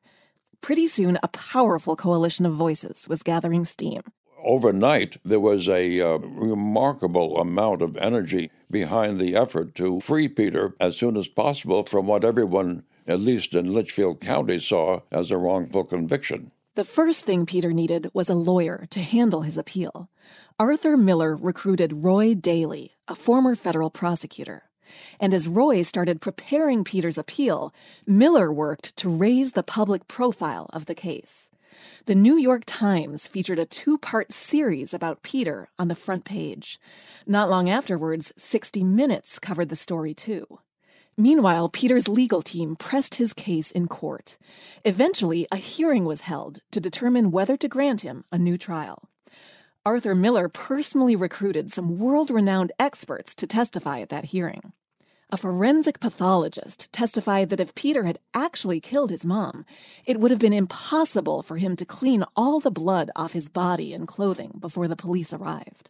Pretty 0.62 0.88
soon, 0.88 1.20
a 1.22 1.28
powerful 1.28 1.96
coalition 1.96 2.46
of 2.46 2.54
voices 2.54 3.08
was 3.08 3.22
gathering 3.22 3.66
steam 3.66 4.02
overnight, 4.46 5.18
there 5.26 5.40
was 5.40 5.68
a 5.68 6.00
uh, 6.00 6.18
remarkable 6.20 7.38
amount 7.40 7.82
of 7.82 7.98
energy 7.98 8.52
behind 8.70 9.20
the 9.20 9.36
effort 9.36 9.76
to 9.76 10.00
free 10.00 10.28
Peter 10.28 10.76
as 10.80 10.96
soon 10.96 11.18
as 11.18 11.28
possible 11.28 11.84
from 11.84 12.08
what 12.08 12.24
everyone, 12.24 12.84
at 13.08 13.20
least 13.20 13.54
in 13.54 13.74
Litchfield 13.74 14.22
County, 14.22 14.60
saw 14.60 15.02
as 15.12 15.32
a 15.32 15.38
wrongful 15.38 15.84
conviction. 15.84 16.52
The 16.76 16.84
first 16.84 17.26
thing 17.26 17.46
Peter 17.46 17.72
needed 17.72 18.10
was 18.14 18.28
a 18.28 18.36
lawyer 18.36 18.86
to 18.90 19.00
handle 19.00 19.44
his 19.44 19.58
appeal. 19.58 20.10
Arthur 20.60 20.98
Miller 20.98 21.34
recruited 21.34 22.04
Roy 22.04 22.34
Daly, 22.34 22.96
a 23.08 23.16
former 23.16 23.56
federal 23.56 23.90
prosecutor. 23.90 24.64
And 25.18 25.34
as 25.34 25.48
Roy 25.48 25.84
started 25.84 26.20
preparing 26.20 26.84
Peter's 26.84 27.18
appeal, 27.18 27.74
Miller 28.06 28.52
worked 28.52 28.94
to 28.98 29.10
raise 29.10 29.54
the 29.54 29.64
public 29.64 30.10
profile 30.10 30.70
of 30.74 30.86
the 30.86 30.96
case. 30.96 31.50
The 32.08 32.16
New 32.16 32.36
York 32.36 32.64
Times 32.66 33.26
featured 33.26 33.60
a 33.60 33.66
two 33.66 33.98
part 33.98 34.34
series 34.34 34.94
about 34.94 35.24
Peter 35.24 35.70
on 35.80 35.88
the 35.88 35.96
front 35.96 36.26
page. 36.26 36.78
Not 37.26 37.50
long 37.50 37.70
afterwards, 37.70 38.34
60 38.36 38.84
Minutes 38.84 39.40
covered 39.40 39.70
the 39.70 39.78
story 39.78 40.14
too. 40.14 40.60
Meanwhile, 41.18 41.70
Peter's 41.70 42.10
legal 42.10 42.42
team 42.42 42.76
pressed 42.76 43.16
his 43.16 43.34
case 43.34 43.72
in 43.72 43.88
court. 43.88 44.38
Eventually, 44.84 45.48
a 45.50 45.56
hearing 45.56 46.04
was 46.04 46.22
held 46.22 46.60
to 46.72 46.82
determine 46.82 47.32
whether 47.32 47.56
to 47.56 47.70
grant 47.70 48.02
him 48.02 48.26
a 48.34 48.38
new 48.38 48.58
trial. 48.58 49.10
Arthur 49.86 50.14
Miller 50.14 50.50
personally 50.50 51.16
recruited 51.16 51.72
some 51.72 51.98
world 52.00 52.30
renowned 52.30 52.74
experts 52.78 53.34
to 53.36 53.48
testify 53.48 54.00
at 54.00 54.10
that 54.10 54.26
hearing. 54.26 54.74
A 55.30 55.38
forensic 55.38 56.00
pathologist 56.00 56.92
testified 56.92 57.50
that 57.50 57.60
if 57.60 57.76
Peter 57.76 58.04
had 58.04 58.20
actually 58.34 58.80
killed 58.80 59.10
his 59.10 59.26
mom, 59.26 59.66
it 60.06 60.20
would 60.20 60.32
have 60.32 60.40
been 60.40 60.54
impossible 60.54 61.42
for 61.42 61.58
him 61.58 61.76
to 61.78 61.86
clean 61.86 62.26
all 62.36 62.60
the 62.60 62.72
blood 62.72 63.10
off 63.16 63.34
his 63.34 63.48
body 63.48 63.94
and 63.94 64.08
clothing 64.08 64.58
before 64.60 64.88
the 64.88 64.96
police 64.96 65.32
arrived. 65.32 65.90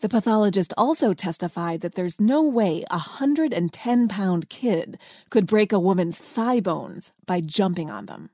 The 0.00 0.08
pathologist 0.08 0.72
also 0.78 1.12
testified 1.12 1.80
that 1.80 1.96
there's 1.96 2.20
no 2.20 2.40
way 2.42 2.84
a 2.88 2.98
110 2.98 4.08
pound 4.08 4.48
kid 4.48 4.96
could 5.28 5.44
break 5.44 5.72
a 5.72 5.80
woman's 5.80 6.18
thigh 6.18 6.60
bones 6.60 7.10
by 7.26 7.40
jumping 7.40 7.90
on 7.90 8.06
them. 8.06 8.30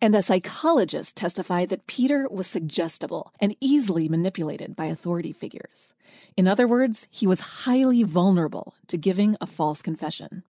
And 0.00 0.16
a 0.16 0.22
psychologist 0.22 1.14
testified 1.14 1.68
that 1.68 1.86
Peter 1.86 2.26
was 2.30 2.46
suggestible 2.46 3.32
and 3.38 3.56
easily 3.60 4.08
manipulated 4.08 4.74
by 4.74 4.86
authority 4.86 5.32
figures. 5.32 5.94
In 6.34 6.48
other 6.48 6.66
words, 6.66 7.08
he 7.10 7.26
was 7.26 7.40
highly 7.40 8.02
vulnerable 8.02 8.74
to 8.88 8.96
giving 8.96 9.36
a 9.38 9.46
false 9.46 9.82
confession. 9.82 10.44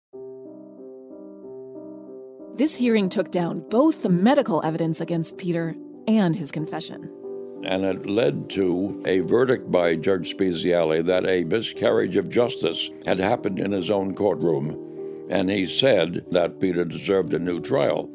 This 2.57 2.75
hearing 2.75 3.09
took 3.09 3.31
down 3.31 3.69
both 3.69 4.03
the 4.03 4.09
medical 4.09 4.61
evidence 4.65 5.01
against 5.01 5.39
Peter 5.39 5.77
and 6.09 6.35
his 6.35 6.51
confession. 6.51 7.22
And 7.65 7.85
it 7.85 8.07
led 8.07 8.51
to 8.51 9.01
a 9.07 9.21
verdict 9.21 9.71
by 9.71 9.95
Judge 9.97 10.37
Speziale 10.37 11.05
that 11.05 11.27
a 11.27 11.45
miscarriage 11.45 12.17
of 12.17 12.29
justice 12.29 12.91
had 13.07 13.21
happened 13.21 13.59
in 13.59 13.73
his 13.73 13.91
own 13.91 14.15
courtroom. 14.15 15.27
And 15.31 15.49
he 15.49 15.67
said 15.67 16.25
that 16.33 16.61
Peter 16.61 16.85
deserved 16.85 17.33
a 17.35 17.39
new 17.39 17.61
trial. 17.61 18.11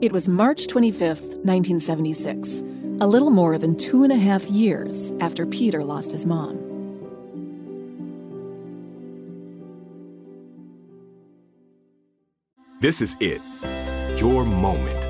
It 0.00 0.12
was 0.12 0.28
March 0.28 0.66
25th, 0.66 1.44
1976, 1.44 2.62
a 3.00 3.06
little 3.06 3.30
more 3.30 3.58
than 3.58 3.76
two 3.76 4.04
and 4.04 4.12
a 4.12 4.16
half 4.16 4.48
years 4.48 5.12
after 5.20 5.44
Peter 5.44 5.84
lost 5.84 6.12
his 6.12 6.24
mom. 6.24 6.58
This 12.80 13.02
is 13.02 13.14
it. 13.20 13.42
Your 14.16 14.46
moment. 14.46 15.09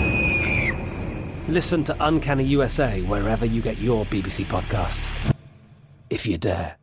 Listen 1.49 1.83
to 1.85 1.95
Uncanny 1.99 2.43
USA 2.45 3.01
wherever 3.01 3.45
you 3.45 3.61
get 3.61 3.77
your 3.79 4.05
BBC 4.05 4.45
podcasts, 4.45 5.33
if 6.09 6.25
you 6.25 6.37
dare. 6.37 6.77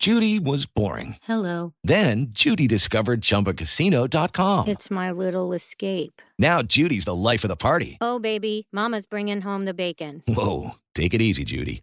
Judy 0.00 0.38
was 0.38 0.66
boring. 0.66 1.16
Hello. 1.22 1.72
Then 1.82 2.26
Judy 2.30 2.66
discovered 2.66 3.22
ChumbaCasino.com. 3.22 4.68
It's 4.68 4.90
my 4.90 5.10
little 5.10 5.54
escape. 5.54 6.20
Now 6.38 6.60
Judy's 6.60 7.06
the 7.06 7.14
life 7.14 7.42
of 7.42 7.48
the 7.48 7.56
party. 7.56 7.96
Oh, 8.02 8.18
baby, 8.18 8.66
Mama's 8.70 9.06
bringing 9.06 9.40
home 9.40 9.64
the 9.64 9.72
bacon. 9.72 10.22
Whoa, 10.28 10.72
take 10.94 11.14
it 11.14 11.22
easy, 11.22 11.44
Judy. 11.44 11.82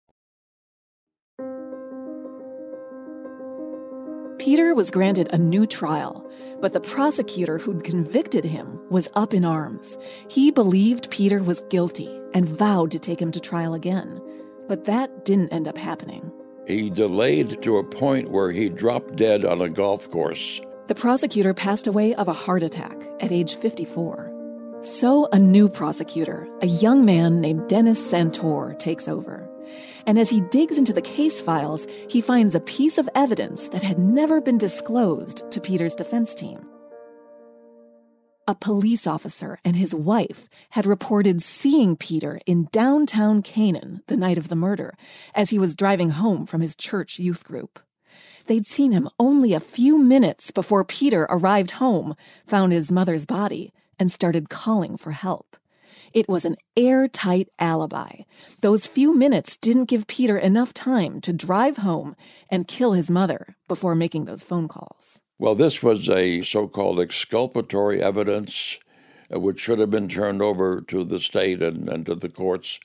Peter 4.41 4.73
was 4.73 4.89
granted 4.89 5.31
a 5.31 5.37
new 5.37 5.67
trial, 5.67 6.27
but 6.61 6.73
the 6.73 6.79
prosecutor 6.79 7.59
who'd 7.59 7.83
convicted 7.83 8.43
him 8.43 8.81
was 8.89 9.07
up 9.13 9.35
in 9.35 9.45
arms. 9.45 9.99
He 10.29 10.49
believed 10.49 11.11
Peter 11.11 11.43
was 11.43 11.61
guilty 11.69 12.09
and 12.33 12.47
vowed 12.49 12.89
to 12.89 12.97
take 12.97 13.21
him 13.21 13.29
to 13.33 13.39
trial 13.39 13.75
again. 13.75 14.19
But 14.67 14.85
that 14.85 15.25
didn't 15.25 15.53
end 15.53 15.67
up 15.67 15.77
happening. 15.77 16.31
He 16.65 16.89
delayed 16.89 17.61
to 17.61 17.77
a 17.77 17.83
point 17.83 18.31
where 18.31 18.51
he 18.51 18.67
dropped 18.67 19.15
dead 19.15 19.45
on 19.45 19.61
a 19.61 19.69
golf 19.69 20.09
course. 20.09 20.59
The 20.87 20.95
prosecutor 20.95 21.53
passed 21.53 21.85
away 21.85 22.15
of 22.15 22.27
a 22.27 22.33
heart 22.33 22.63
attack 22.63 22.99
at 23.19 23.31
age 23.31 23.53
54. 23.53 24.33
So, 24.81 25.27
a 25.31 25.37
new 25.37 25.69
prosecutor, 25.69 26.47
a 26.63 26.65
young 26.65 27.05
man 27.05 27.41
named 27.41 27.69
Dennis 27.69 28.01
Santore, 28.11 28.73
takes 28.79 29.07
over. 29.07 29.50
And 30.05 30.19
as 30.19 30.29
he 30.29 30.41
digs 30.41 30.77
into 30.77 30.93
the 30.93 31.01
case 31.01 31.41
files, 31.41 31.87
he 32.09 32.21
finds 32.21 32.55
a 32.55 32.61
piece 32.61 32.97
of 32.97 33.09
evidence 33.15 33.67
that 33.69 33.83
had 33.83 33.99
never 33.99 34.41
been 34.41 34.57
disclosed 34.57 35.49
to 35.51 35.61
Peter's 35.61 35.95
defense 35.95 36.35
team. 36.35 36.65
A 38.47 38.55
police 38.55 39.05
officer 39.07 39.59
and 39.63 39.75
his 39.75 39.93
wife 39.93 40.49
had 40.71 40.85
reported 40.85 41.43
seeing 41.43 41.95
Peter 41.95 42.39
in 42.45 42.67
downtown 42.71 43.41
Canaan 43.41 44.01
the 44.07 44.17
night 44.17 44.37
of 44.37 44.49
the 44.49 44.55
murder 44.55 44.93
as 45.35 45.51
he 45.51 45.59
was 45.59 45.75
driving 45.75 46.09
home 46.09 46.45
from 46.45 46.61
his 46.61 46.75
church 46.75 47.19
youth 47.19 47.45
group. 47.45 47.79
They'd 48.47 48.67
seen 48.67 48.91
him 48.91 49.07
only 49.19 49.53
a 49.53 49.59
few 49.59 49.97
minutes 49.97 50.51
before 50.51 50.83
Peter 50.83 51.27
arrived 51.29 51.71
home, 51.71 52.15
found 52.45 52.73
his 52.73 52.91
mother's 52.91 53.25
body, 53.25 53.71
and 53.99 54.11
started 54.11 54.49
calling 54.49 54.97
for 54.97 55.11
help. 55.11 55.55
It 56.13 56.27
was 56.27 56.45
an 56.45 56.57
airtight 56.75 57.49
alibi. 57.59 58.23
Those 58.61 58.87
few 58.87 59.15
minutes 59.15 59.57
didn't 59.57 59.85
give 59.85 60.07
Peter 60.07 60.37
enough 60.37 60.73
time 60.73 61.21
to 61.21 61.33
drive 61.33 61.77
home 61.77 62.15
and 62.49 62.67
kill 62.67 62.93
his 62.93 63.09
mother 63.09 63.55
before 63.67 63.95
making 63.95 64.25
those 64.25 64.43
phone 64.43 64.67
calls. 64.67 65.21
Well, 65.39 65.55
this 65.55 65.81
was 65.81 66.09
a 66.09 66.43
so 66.43 66.67
called 66.67 66.99
exculpatory 66.99 68.01
evidence, 68.01 68.77
uh, 69.33 69.39
which 69.39 69.59
should 69.59 69.79
have 69.79 69.89
been 69.89 70.07
turned 70.07 70.41
over 70.41 70.81
to 70.81 71.03
the 71.03 71.19
state 71.19 71.63
and, 71.63 71.89
and 71.89 72.05
to 72.05 72.15
the 72.15 72.29
courts. 72.29 72.79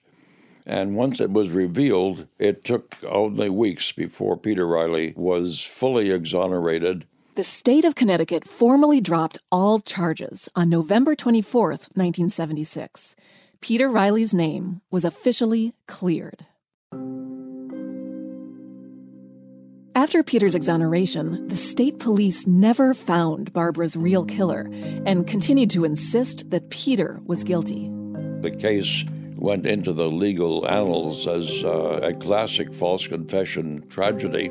And 0.64 0.96
once 0.96 1.20
it 1.20 1.30
was 1.30 1.50
revealed, 1.50 2.26
it 2.38 2.64
took 2.64 2.96
only 3.04 3.50
weeks 3.50 3.92
before 3.92 4.36
Peter 4.36 4.66
Reilly 4.66 5.14
was 5.16 5.62
fully 5.62 6.10
exonerated 6.10 7.06
the 7.36 7.44
state 7.44 7.84
of 7.84 7.94
Connecticut 7.94 8.48
formally 8.48 8.98
dropped 8.98 9.36
all 9.52 9.78
charges 9.78 10.48
on 10.56 10.70
November 10.70 11.14
24, 11.14 11.68
1976. 11.68 13.14
Peter 13.60 13.90
Reilly's 13.90 14.32
name 14.32 14.80
was 14.90 15.04
officially 15.04 15.74
cleared. 15.86 16.46
After 19.94 20.22
Peter's 20.22 20.54
exoneration, 20.54 21.46
the 21.48 21.56
state 21.56 21.98
police 21.98 22.46
never 22.46 22.94
found 22.94 23.52
Barbara's 23.52 23.96
real 23.96 24.24
killer 24.24 24.70
and 25.04 25.26
continued 25.26 25.68
to 25.70 25.84
insist 25.84 26.50
that 26.50 26.70
Peter 26.70 27.20
was 27.26 27.44
guilty. 27.44 27.90
The 28.40 28.56
case 28.58 29.04
went 29.36 29.66
into 29.66 29.92
the 29.92 30.10
legal 30.10 30.66
annals 30.66 31.26
as 31.26 31.62
uh, 31.62 32.00
a 32.02 32.14
classic 32.14 32.72
false 32.72 33.06
confession 33.06 33.86
tragedy. 33.88 34.50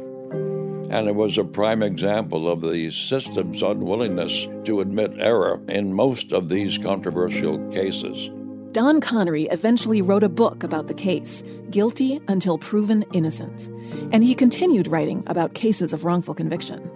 And 0.89 1.07
it 1.07 1.15
was 1.15 1.37
a 1.37 1.43
prime 1.43 1.81
example 1.81 2.49
of 2.49 2.61
the 2.61 2.91
system's 2.91 3.61
unwillingness 3.61 4.47
to 4.65 4.81
admit 4.81 5.13
error 5.19 5.61
in 5.67 5.93
most 5.93 6.31
of 6.31 6.49
these 6.49 6.77
controversial 6.77 7.57
cases. 7.69 8.29
Don 8.71 8.99
Connery 8.99 9.43
eventually 9.51 10.01
wrote 10.01 10.23
a 10.23 10.29
book 10.29 10.63
about 10.63 10.87
the 10.87 10.93
case, 10.93 11.43
Guilty 11.69 12.21
Until 12.27 12.57
Proven 12.57 13.03
Innocent, 13.13 13.69
and 14.11 14.23
he 14.23 14.35
continued 14.35 14.87
writing 14.87 15.23
about 15.27 15.53
cases 15.53 15.93
of 15.93 16.03
wrongful 16.03 16.33
conviction. 16.33 16.91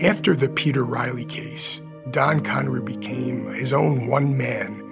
After 0.00 0.34
the 0.34 0.48
Peter 0.48 0.84
Reilly 0.84 1.26
case, 1.26 1.82
Don 2.12 2.40
Connery 2.40 2.80
became 2.80 3.46
his 3.52 3.72
own 3.72 4.06
one 4.06 4.38
man 4.38 4.84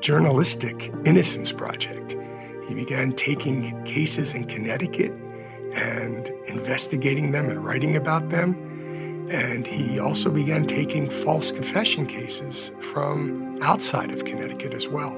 journalistic 0.00 0.92
innocence 1.04 1.52
project. 1.52 2.16
He 2.68 2.74
began 2.74 3.12
taking 3.12 3.82
cases 3.84 4.34
in 4.34 4.44
Connecticut 4.44 5.12
and 5.74 6.28
investigating 6.46 7.32
them 7.32 7.48
and 7.48 7.64
writing 7.64 7.96
about 7.96 8.28
them. 8.30 8.54
And 9.30 9.66
he 9.66 9.98
also 9.98 10.30
began 10.30 10.66
taking 10.66 11.08
false 11.08 11.52
confession 11.52 12.06
cases 12.06 12.72
from 12.80 13.58
outside 13.62 14.10
of 14.10 14.24
Connecticut 14.24 14.74
as 14.74 14.88
well. 14.88 15.14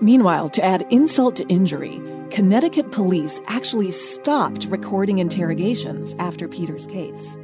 Meanwhile, 0.00 0.48
to 0.50 0.64
add 0.64 0.86
insult 0.90 1.36
to 1.36 1.46
injury, 1.48 2.02
Connecticut 2.30 2.90
police 2.90 3.40
actually 3.46 3.92
stopped 3.92 4.66
recording 4.66 5.18
interrogations 5.18 6.14
after 6.18 6.48
Peter's 6.48 6.86
case. 6.86 7.36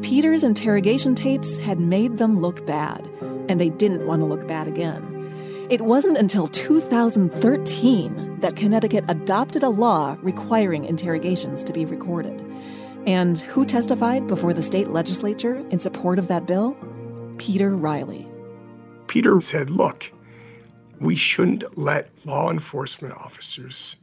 Peter's 0.00 0.42
interrogation 0.42 1.14
tapes 1.14 1.58
had 1.58 1.78
made 1.78 2.16
them 2.16 2.38
look 2.38 2.64
bad, 2.64 3.06
and 3.48 3.60
they 3.60 3.68
didn't 3.70 4.06
want 4.06 4.20
to 4.22 4.26
look 4.26 4.48
bad 4.48 4.66
again. 4.66 5.09
It 5.70 5.82
wasn't 5.82 6.18
until 6.18 6.48
2013 6.48 8.40
that 8.40 8.56
Connecticut 8.56 9.04
adopted 9.06 9.62
a 9.62 9.68
law 9.68 10.16
requiring 10.20 10.84
interrogations 10.84 11.62
to 11.62 11.72
be 11.72 11.84
recorded. 11.84 12.44
And 13.06 13.38
who 13.38 13.64
testified 13.64 14.26
before 14.26 14.52
the 14.52 14.62
state 14.62 14.88
legislature 14.88 15.64
in 15.70 15.78
support 15.78 16.18
of 16.18 16.26
that 16.26 16.44
bill? 16.44 16.76
Peter 17.38 17.76
Reilly. 17.76 18.28
Peter 19.06 19.40
said, 19.40 19.70
Look, 19.70 20.10
we 20.98 21.14
shouldn't 21.14 21.78
let 21.78 22.10
law 22.26 22.50
enforcement 22.50 23.14
officers 23.14 23.94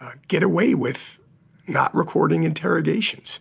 uh, 0.00 0.14
get 0.26 0.42
away 0.42 0.74
with 0.74 1.20
not 1.68 1.94
recording 1.94 2.42
interrogations 2.42 3.38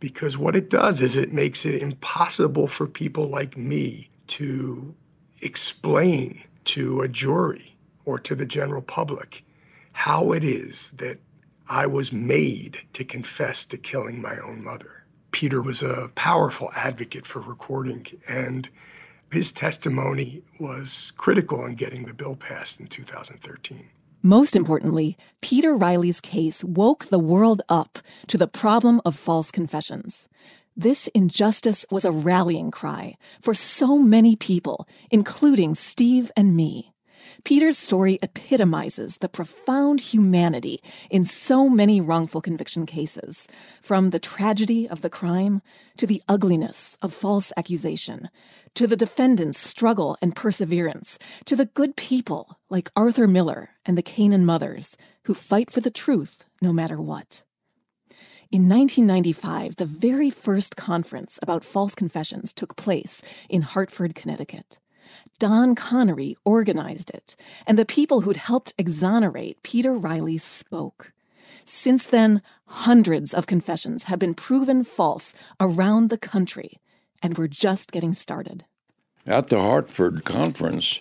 because 0.00 0.36
what 0.36 0.56
it 0.56 0.68
does 0.68 1.00
is 1.00 1.14
it 1.14 1.32
makes 1.32 1.64
it 1.64 1.80
impossible 1.80 2.66
for 2.66 2.88
people 2.88 3.28
like 3.28 3.56
me 3.56 4.10
to 4.26 4.92
explain 5.40 6.42
to 6.64 7.00
a 7.02 7.08
jury 7.08 7.76
or 8.04 8.18
to 8.18 8.34
the 8.34 8.46
general 8.46 8.82
public 8.82 9.44
how 9.92 10.32
it 10.32 10.44
is 10.44 10.90
that 10.90 11.18
I 11.68 11.86
was 11.86 12.12
made 12.12 12.80
to 12.94 13.04
confess 13.04 13.64
to 13.66 13.76
killing 13.76 14.20
my 14.20 14.38
own 14.38 14.64
mother. 14.64 15.04
Peter 15.30 15.62
was 15.62 15.82
a 15.82 16.10
powerful 16.14 16.70
advocate 16.76 17.24
for 17.24 17.40
recording, 17.40 18.06
and 18.28 18.68
his 19.30 19.52
testimony 19.52 20.42
was 20.58 21.12
critical 21.16 21.64
in 21.64 21.74
getting 21.74 22.04
the 22.04 22.12
bill 22.12 22.36
passed 22.36 22.80
in 22.80 22.86
2013. 22.86 23.88
Most 24.22 24.54
importantly, 24.54 25.16
Peter 25.40 25.76
Reilly's 25.76 26.20
case 26.20 26.62
woke 26.62 27.06
the 27.06 27.18
world 27.18 27.62
up 27.68 27.98
to 28.28 28.38
the 28.38 28.46
problem 28.46 29.00
of 29.04 29.16
false 29.16 29.50
confessions. 29.50 30.28
This 30.76 31.08
injustice 31.08 31.84
was 31.90 32.04
a 32.04 32.10
rallying 32.10 32.70
cry 32.70 33.16
for 33.42 33.52
so 33.52 33.98
many 33.98 34.36
people, 34.36 34.88
including 35.10 35.74
Steve 35.74 36.32
and 36.34 36.56
me. 36.56 36.92
Peter's 37.44 37.78
story 37.78 38.18
epitomizes 38.22 39.18
the 39.18 39.28
profound 39.28 40.00
humanity 40.00 40.82
in 41.10 41.24
so 41.24 41.68
many 41.68 42.00
wrongful 42.00 42.40
conviction 42.40 42.86
cases, 42.86 43.46
from 43.80 44.10
the 44.10 44.18
tragedy 44.18 44.88
of 44.88 45.02
the 45.02 45.10
crime 45.10 45.60
to 45.98 46.06
the 46.06 46.22
ugliness 46.28 46.96
of 47.02 47.12
false 47.12 47.52
accusation, 47.56 48.28
to 48.74 48.86
the 48.86 48.96
defendant's 48.96 49.58
struggle 49.58 50.16
and 50.22 50.34
perseverance, 50.34 51.18
to 51.44 51.54
the 51.54 51.66
good 51.66 51.96
people 51.96 52.58
like 52.70 52.90
Arthur 52.96 53.28
Miller 53.28 53.70
and 53.84 53.98
the 53.98 54.02
Canaan 54.02 54.44
mothers 54.44 54.96
who 55.24 55.34
fight 55.34 55.70
for 55.70 55.80
the 55.80 55.90
truth 55.90 56.44
no 56.60 56.72
matter 56.72 57.00
what. 57.00 57.42
In 58.52 58.68
1995, 58.68 59.76
the 59.76 59.86
very 59.86 60.28
first 60.28 60.76
conference 60.76 61.38
about 61.40 61.64
false 61.64 61.94
confessions 61.94 62.52
took 62.52 62.76
place 62.76 63.22
in 63.48 63.62
Hartford, 63.62 64.14
Connecticut. 64.14 64.78
Don 65.38 65.74
Connery 65.74 66.36
organized 66.44 67.08
it, 67.08 67.34
and 67.66 67.78
the 67.78 67.86
people 67.86 68.20
who'd 68.20 68.36
helped 68.36 68.74
exonerate 68.76 69.62
Peter 69.62 69.94
Reilly 69.94 70.36
spoke. 70.36 71.14
Since 71.64 72.04
then, 72.04 72.42
hundreds 72.66 73.32
of 73.32 73.46
confessions 73.46 74.04
have 74.04 74.18
been 74.18 74.34
proven 74.34 74.84
false 74.84 75.32
around 75.58 76.10
the 76.10 76.18
country, 76.18 76.78
and 77.22 77.38
we're 77.38 77.48
just 77.48 77.90
getting 77.90 78.12
started. 78.12 78.66
At 79.26 79.46
the 79.46 79.62
Hartford 79.62 80.26
conference, 80.26 81.00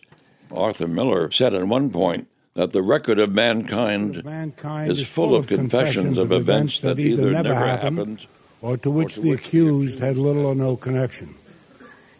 Arthur 0.55 0.87
Miller 0.87 1.29
said 1.31 1.53
at 1.53 1.67
one 1.67 1.89
point 1.89 2.29
that 2.53 2.73
the 2.73 2.81
record 2.81 3.19
of 3.19 3.31
mankind, 3.31 4.17
of 4.17 4.25
mankind 4.25 4.91
is, 4.91 5.07
full 5.07 5.35
of 5.35 5.47
confessions 5.47 6.17
of 6.17 6.31
events 6.31 6.81
that, 6.81 6.97
that 6.97 7.01
either 7.01 7.31
never 7.31 7.55
happened, 7.55 7.97
happened 7.97 8.27
or 8.61 8.77
to 8.77 8.91
which 8.91 9.13
or 9.13 9.15
to 9.15 9.21
the 9.21 9.29
which 9.31 9.39
accused 9.39 9.99
had 9.99 10.17
little 10.17 10.45
or 10.45 10.55
no 10.55 10.75
connection. 10.75 11.35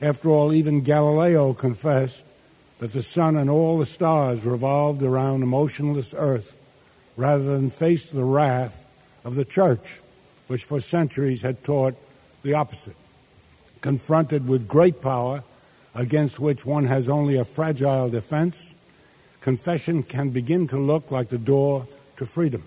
After 0.02 0.30
all, 0.30 0.54
even 0.54 0.82
Galileo 0.82 1.54
confessed 1.54 2.24
that 2.80 2.94
the 2.94 3.04
sun 3.04 3.36
and 3.36 3.50
all 3.50 3.78
the 3.78 3.86
stars 3.86 4.44
revolved 4.44 5.04
around 5.04 5.44
a 5.44 5.46
motionless 5.46 6.15
earth 6.17 6.58
rather 7.15 7.44
than 7.44 7.70
face 7.70 8.10
the 8.10 8.24
wrath 8.24 8.88
of 9.24 9.36
the 9.36 9.46
church, 9.46 10.00
which 10.48 10.63
for 10.63 10.80
centuries 10.80 11.41
had 11.41 11.63
taught 11.63 11.94
the 12.41 12.54
opposite. 12.54 12.96
Confronted 13.82 14.48
with 14.48 14.67
great 14.67 15.02
power 15.02 15.44
against 15.94 16.39
which 16.39 16.65
one 16.65 16.86
has 16.86 17.10
only 17.10 17.36
a 17.38 17.46
fragile 17.46 18.10
defense, 18.10 18.74
confession 19.41 20.04
can 20.04 20.30
begin 20.30 20.67
to 20.67 20.77
look 20.77 21.12
like 21.12 21.30
the 21.30 21.38
door 21.38 21.88
to 22.17 22.25
freedom. 22.25 22.63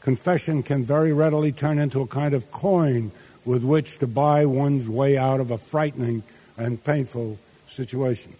Confession 0.00 0.62
can 0.62 0.82
very 0.82 1.12
readily 1.12 1.52
turn 1.52 1.78
into 1.78 2.00
a 2.00 2.06
kind 2.06 2.34
of 2.34 2.50
coin 2.50 3.12
with 3.44 3.62
which 3.62 3.98
to 3.98 4.06
buy 4.06 4.44
one's 4.46 4.88
way 4.88 5.16
out 5.16 5.40
of 5.40 5.50
a 5.50 5.58
frightening 5.58 6.22
and 6.56 6.82
painful 6.82 7.38
situation. 7.68 8.34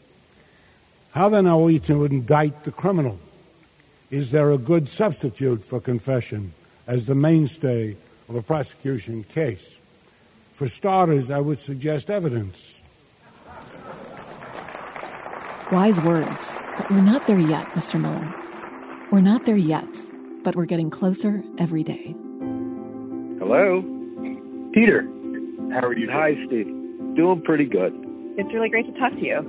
How 1.12 1.28
then 1.28 1.46
are 1.46 1.58
we 1.58 1.78
to 1.80 2.04
indict 2.04 2.64
the 2.64 2.72
criminal? 2.72 3.18
Is 4.10 4.30
there 4.30 4.50
a 4.50 4.58
good 4.58 4.88
substitute 4.88 5.64
for 5.64 5.80
confession 5.80 6.52
as 6.86 7.06
the 7.06 7.14
mainstay 7.14 7.96
of 8.28 8.34
a 8.34 8.42
prosecution 8.42 9.24
case? 9.24 9.78
For 10.52 10.68
starters, 10.68 11.30
I 11.30 11.40
would 11.40 11.58
suggest 11.58 12.10
evidence. 12.10 12.75
Wise 15.72 16.00
words, 16.00 16.56
but 16.78 16.88
we're 16.92 17.00
not 17.00 17.26
there 17.26 17.40
yet, 17.40 17.66
Mr. 17.70 18.00
Miller. 18.00 18.24
We're 19.10 19.20
not 19.20 19.46
there 19.46 19.56
yet, 19.56 20.00
but 20.44 20.54
we're 20.54 20.64
getting 20.64 20.90
closer 20.90 21.42
every 21.58 21.82
day. 21.82 22.14
Hello? 23.40 23.82
Peter. 24.72 25.02
How 25.72 25.88
are 25.88 25.96
you? 25.96 26.08
Hi, 26.08 26.34
Steve. 26.46 26.66
Doing 27.16 27.42
pretty 27.44 27.64
good. 27.64 27.92
It's 28.38 28.54
really 28.54 28.68
great 28.68 28.86
to 28.86 28.92
talk 29.00 29.10
to 29.14 29.20
you. 29.20 29.40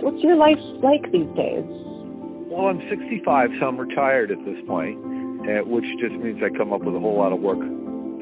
What's 0.00 0.24
your 0.24 0.36
life 0.36 0.56
like 0.82 1.02
these 1.12 1.28
days? 1.36 1.66
Well, 2.48 2.68
I'm 2.68 2.80
65, 2.88 3.50
so 3.60 3.66
I'm 3.66 3.76
retired 3.76 4.30
at 4.30 4.42
this 4.46 4.56
point, 4.66 4.96
uh, 5.44 5.64
which 5.68 5.84
just 6.00 6.14
means 6.14 6.42
I 6.42 6.48
come 6.56 6.72
up 6.72 6.80
with 6.80 6.96
a 6.96 7.00
whole 7.00 7.18
lot 7.18 7.34
of 7.34 7.40
work 7.40 7.58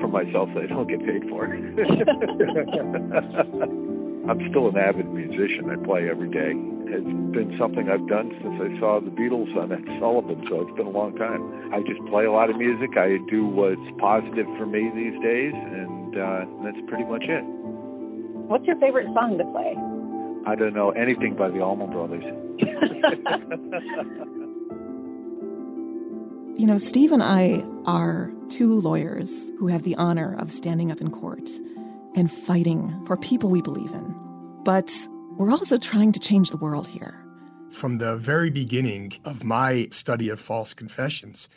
for 0.00 0.08
myself 0.08 0.48
that 0.54 0.64
I 0.64 0.66
don't 0.66 0.88
get 0.88 0.98
paid 0.98 1.30
for. 1.30 1.46
I'm 4.28 4.40
still 4.50 4.68
an 4.68 4.76
avid 4.76 5.08
musician. 5.12 5.70
I 5.70 5.76
play 5.84 6.10
every 6.10 6.28
day. 6.28 6.52
It's 6.88 7.06
been 7.34 7.54
something 7.58 7.90
I've 7.90 8.06
done 8.08 8.30
since 8.42 8.58
I 8.58 8.78
saw 8.78 9.00
the 9.00 9.10
Beatles 9.10 9.54
on 9.56 9.70
Ed 9.70 9.84
Sullivan, 9.98 10.44
so 10.48 10.62
it's 10.62 10.76
been 10.76 10.86
a 10.86 10.90
long 10.90 11.14
time. 11.16 11.72
I 11.74 11.82
just 11.82 12.00
play 12.10 12.24
a 12.24 12.32
lot 12.32 12.50
of 12.50 12.56
music. 12.56 12.96
I 12.96 13.18
do 13.30 13.46
what's 13.46 13.86
positive 13.98 14.46
for 14.58 14.66
me 14.66 14.90
these 14.94 15.14
days, 15.22 15.54
and 15.54 16.18
uh, 16.18 16.44
that's 16.62 16.78
pretty 16.88 17.04
much 17.04 17.24
it. 17.26 17.44
What's 18.46 18.66
your 18.66 18.76
favorite 18.76 19.06
song 19.14 19.38
to 19.38 19.44
play? 19.50 19.74
I 20.46 20.54
don't 20.54 20.74
know 20.74 20.90
anything 20.90 21.34
by 21.34 21.50
the 21.50 21.60
Allman 21.60 21.90
Brothers. 21.90 22.22
you 26.58 26.66
know, 26.66 26.78
Steve 26.78 27.10
and 27.10 27.22
I 27.22 27.64
are 27.84 28.32
two 28.48 28.80
lawyers 28.80 29.50
who 29.58 29.66
have 29.66 29.82
the 29.82 29.96
honor 29.96 30.36
of 30.38 30.52
standing 30.52 30.92
up 30.92 31.00
in 31.00 31.10
court 31.10 31.50
and 32.16 32.30
fighting 32.30 33.04
for 33.06 33.16
people 33.16 33.50
we 33.50 33.62
believe 33.62 33.92
in. 33.92 34.14
But 34.64 34.90
we're 35.36 35.52
also 35.52 35.76
trying 35.76 36.12
to 36.12 36.18
change 36.18 36.50
the 36.50 36.56
world 36.56 36.88
here. 36.88 37.22
From 37.70 37.98
the 37.98 38.16
very 38.16 38.50
beginning 38.50 39.12
of 39.24 39.44
my 39.44 39.88
study 39.90 40.30
of 40.30 40.40
false 40.40 40.74
confessions, 40.74 41.48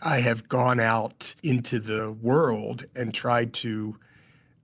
I 0.00 0.18
have 0.18 0.48
gone 0.48 0.78
out 0.78 1.34
into 1.42 1.80
the 1.80 2.12
world 2.12 2.84
and 2.94 3.12
tried 3.12 3.52
to 3.54 3.96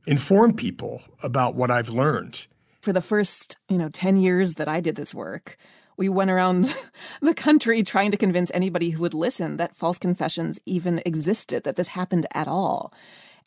inform 0.06 0.54
people 0.54 1.02
about 1.22 1.54
what 1.54 1.70
I've 1.70 1.88
learned. 1.88 2.46
For 2.80 2.92
the 2.92 3.00
first, 3.00 3.58
you 3.68 3.76
know, 3.76 3.88
10 3.88 4.16
years 4.16 4.54
that 4.54 4.68
I 4.68 4.80
did 4.80 4.94
this 4.94 5.14
work, 5.14 5.56
we 5.96 6.08
went 6.08 6.30
around 6.30 6.74
the 7.20 7.34
country 7.34 7.82
trying 7.82 8.10
to 8.10 8.16
convince 8.16 8.50
anybody 8.54 8.90
who 8.90 9.02
would 9.02 9.14
listen 9.14 9.56
that 9.58 9.76
false 9.76 9.98
confessions 9.98 10.58
even 10.64 11.02
existed, 11.04 11.64
that 11.64 11.76
this 11.76 11.88
happened 11.88 12.26
at 12.32 12.48
all. 12.48 12.92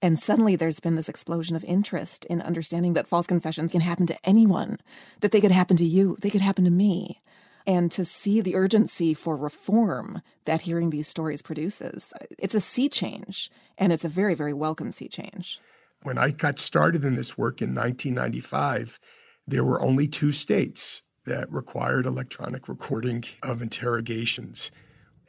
And 0.03 0.19
suddenly 0.19 0.57
there's 0.57 0.81
been 0.81 0.95
this 0.95 1.07
explosion 1.07 1.55
of 1.55 1.63
interest 1.63 2.25
in 2.25 2.41
understanding 2.41 2.91
that 2.91 3.07
false 3.07 3.25
confessions 3.25 3.71
can 3.71 3.79
happen 3.79 4.05
to 4.07 4.17
anyone, 4.25 4.79
that 5.21 5.31
they 5.31 5.39
could 5.39 5.49
happen 5.49 5.77
to 5.77 5.85
you, 5.85 6.17
they 6.21 6.29
could 6.29 6.41
happen 6.41 6.65
to 6.65 6.69
me. 6.69 7.21
And 7.65 7.89
to 7.93 8.03
see 8.03 8.41
the 8.41 8.55
urgency 8.55 9.13
for 9.13 9.37
reform 9.37 10.21
that 10.43 10.59
hearing 10.59 10.89
these 10.89 11.07
stories 11.07 11.41
produces, 11.41 12.13
it's 12.37 12.53
a 12.53 12.59
sea 12.59 12.89
change, 12.89 13.49
and 13.77 13.93
it's 13.93 14.03
a 14.03 14.09
very, 14.09 14.35
very 14.35 14.51
welcome 14.51 14.91
sea 14.91 15.07
change. 15.07 15.61
When 16.01 16.17
I 16.17 16.31
got 16.31 16.59
started 16.59 17.05
in 17.05 17.15
this 17.15 17.37
work 17.37 17.61
in 17.61 17.73
1995, 17.73 18.99
there 19.47 19.63
were 19.63 19.81
only 19.81 20.09
two 20.09 20.33
states 20.33 21.01
that 21.25 21.49
required 21.49 22.05
electronic 22.05 22.67
recording 22.67 23.23
of 23.41 23.61
interrogations. 23.61 24.69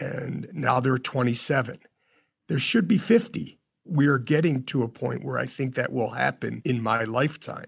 And 0.00 0.48
now 0.52 0.80
there 0.80 0.94
are 0.94 0.98
27. 0.98 1.78
There 2.48 2.58
should 2.58 2.88
be 2.88 2.98
50. 2.98 3.60
We 3.84 4.06
are 4.06 4.18
getting 4.18 4.64
to 4.64 4.82
a 4.82 4.88
point 4.88 5.24
where 5.24 5.38
I 5.38 5.46
think 5.46 5.74
that 5.74 5.92
will 5.92 6.10
happen 6.10 6.62
in 6.64 6.82
my 6.82 7.04
lifetime. 7.04 7.66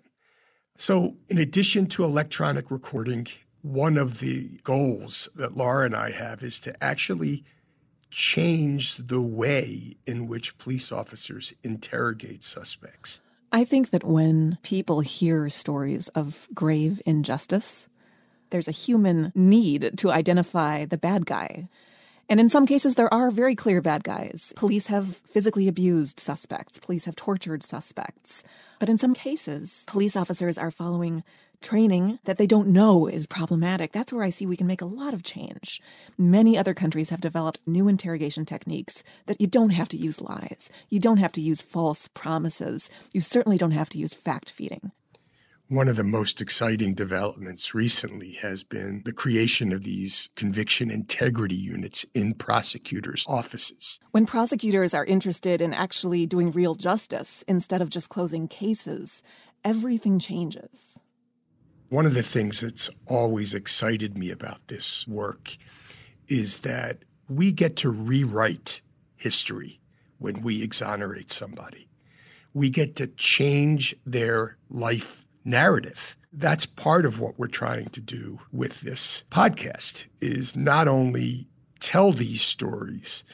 So, 0.78 1.16
in 1.28 1.38
addition 1.38 1.86
to 1.86 2.04
electronic 2.04 2.70
recording, 2.70 3.26
one 3.62 3.96
of 3.96 4.20
the 4.20 4.60
goals 4.62 5.28
that 5.34 5.56
Laura 5.56 5.86
and 5.86 5.96
I 5.96 6.10
have 6.10 6.42
is 6.42 6.60
to 6.60 6.84
actually 6.84 7.44
change 8.10 8.96
the 8.96 9.20
way 9.20 9.96
in 10.06 10.28
which 10.28 10.56
police 10.58 10.92
officers 10.92 11.52
interrogate 11.62 12.44
suspects. 12.44 13.20
I 13.52 13.64
think 13.64 13.90
that 13.90 14.04
when 14.04 14.58
people 14.62 15.00
hear 15.00 15.48
stories 15.50 16.08
of 16.08 16.48
grave 16.54 17.00
injustice, 17.06 17.88
There's 18.50 18.68
a 18.68 18.72
human 18.72 19.32
need 19.34 19.98
to 19.98 20.10
identify 20.10 20.84
the 20.84 20.98
bad 20.98 21.26
guy. 21.26 21.68
And 22.28 22.40
in 22.40 22.48
some 22.48 22.66
cases, 22.66 22.96
there 22.96 23.12
are 23.14 23.30
very 23.30 23.54
clear 23.54 23.80
bad 23.80 24.02
guys. 24.02 24.52
Police 24.56 24.88
have 24.88 25.16
physically 25.16 25.68
abused 25.68 26.18
suspects, 26.18 26.78
police 26.78 27.04
have 27.04 27.16
tortured 27.16 27.62
suspects. 27.62 28.42
But 28.80 28.88
in 28.88 28.98
some 28.98 29.14
cases, 29.14 29.84
police 29.86 30.16
officers 30.16 30.58
are 30.58 30.70
following 30.70 31.22
training 31.62 32.18
that 32.24 32.36
they 32.38 32.46
don't 32.46 32.68
know 32.68 33.06
is 33.06 33.26
problematic. 33.26 33.92
That's 33.92 34.12
where 34.12 34.22
I 34.22 34.30
see 34.30 34.46
we 34.46 34.56
can 34.56 34.66
make 34.66 34.82
a 34.82 34.86
lot 34.86 35.14
of 35.14 35.22
change. 35.22 35.80
Many 36.18 36.58
other 36.58 36.74
countries 36.74 37.10
have 37.10 37.20
developed 37.20 37.60
new 37.66 37.88
interrogation 37.88 38.44
techniques 38.44 39.02
that 39.26 39.40
you 39.40 39.46
don't 39.46 39.70
have 39.70 39.88
to 39.90 39.96
use 39.96 40.20
lies. 40.20 40.70
You 40.90 41.00
don't 41.00 41.16
have 41.16 41.32
to 41.32 41.40
use 41.40 41.62
false 41.62 42.08
promises. 42.08 42.90
You 43.12 43.20
certainly 43.20 43.58
don't 43.58 43.70
have 43.70 43.88
to 43.90 43.98
use 43.98 44.14
fact 44.14 44.50
feeding. 44.50 44.92
One 45.68 45.88
of 45.88 45.96
the 45.96 46.04
most 46.04 46.40
exciting 46.40 46.94
developments 46.94 47.74
recently 47.74 48.34
has 48.34 48.62
been 48.62 49.02
the 49.04 49.12
creation 49.12 49.72
of 49.72 49.82
these 49.82 50.28
conviction 50.36 50.92
integrity 50.92 51.56
units 51.56 52.06
in 52.14 52.34
prosecutors' 52.34 53.26
offices. 53.28 53.98
When 54.12 54.26
prosecutors 54.26 54.94
are 54.94 55.04
interested 55.04 55.60
in 55.60 55.74
actually 55.74 56.24
doing 56.24 56.52
real 56.52 56.76
justice 56.76 57.42
instead 57.48 57.82
of 57.82 57.90
just 57.90 58.10
closing 58.10 58.46
cases, 58.46 59.24
everything 59.64 60.20
changes. 60.20 61.00
One 61.88 62.06
of 62.06 62.14
the 62.14 62.22
things 62.22 62.60
that's 62.60 62.88
always 63.08 63.52
excited 63.52 64.16
me 64.16 64.30
about 64.30 64.68
this 64.68 65.04
work 65.08 65.56
is 66.28 66.60
that 66.60 66.98
we 67.28 67.50
get 67.50 67.74
to 67.78 67.90
rewrite 67.90 68.82
history 69.16 69.80
when 70.18 70.42
we 70.42 70.62
exonerate 70.62 71.32
somebody. 71.32 71.88
We 72.54 72.70
get 72.70 72.94
to 72.96 73.08
change 73.08 73.96
their 74.06 74.58
life 74.70 75.25
narrative. 75.46 76.16
That's 76.32 76.66
part 76.66 77.06
of 77.06 77.18
what 77.18 77.38
we're 77.38 77.46
trying 77.46 77.88
to 77.90 78.00
do 78.00 78.40
with 78.52 78.82
this 78.82 79.24
podcast 79.30 80.04
is 80.20 80.56
not 80.56 80.88
only 80.88 81.46
tell 81.80 82.12
these 82.12 82.42
stories, 82.42 83.24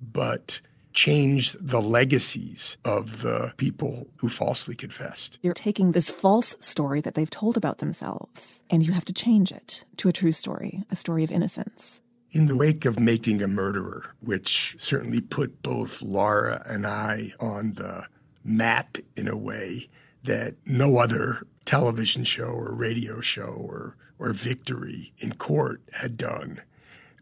but 0.00 0.60
change 0.94 1.52
the 1.60 1.82
legacies 1.82 2.78
of 2.84 3.20
the 3.20 3.52
people 3.58 4.08
who 4.16 4.28
falsely 4.28 4.74
confessed. 4.74 5.38
You're 5.42 5.52
taking 5.52 5.92
this 5.92 6.08
false 6.08 6.56
story 6.58 7.02
that 7.02 7.14
they've 7.14 7.28
told 7.28 7.58
about 7.58 7.78
themselves, 7.78 8.64
and 8.70 8.86
you 8.86 8.94
have 8.94 9.04
to 9.04 9.12
change 9.12 9.52
it 9.52 9.84
to 9.98 10.08
a 10.08 10.12
true 10.12 10.32
story, 10.32 10.84
a 10.90 10.96
story 10.96 11.22
of 11.22 11.30
innocence. 11.30 12.00
In 12.30 12.46
the 12.46 12.56
wake 12.56 12.86
of 12.86 12.98
Making 12.98 13.42
a 13.42 13.48
Murderer, 13.48 14.14
which 14.20 14.74
certainly 14.78 15.20
put 15.20 15.62
both 15.62 16.00
Laura 16.00 16.62
and 16.66 16.86
I 16.86 17.32
on 17.38 17.74
the 17.74 18.06
map 18.42 18.96
in 19.16 19.28
a 19.28 19.36
way 19.36 19.88
that 20.26 20.54
no 20.66 20.98
other 20.98 21.42
television 21.64 22.24
show 22.24 22.46
or 22.46 22.76
radio 22.76 23.20
show 23.20 23.42
or, 23.44 23.96
or 24.18 24.32
victory 24.32 25.12
in 25.18 25.34
court 25.34 25.80
had 25.92 26.16
done. 26.16 26.62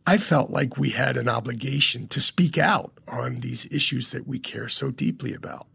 I 0.07 0.19
felt 0.19 0.51
like 0.51 0.77
we 0.77 0.91
had 0.91 1.17
an 1.17 1.29
obligation 1.29 2.09
to 2.09 2.21
speak 2.21 2.59
out 2.59 2.93
on 3.09 3.41
these 3.41 3.67
issues 3.73 4.11
that 4.11 4.27
we 4.27 4.39
care 4.39 4.69
so 4.69 4.91
deeply 4.91 5.33
about. 5.33 5.67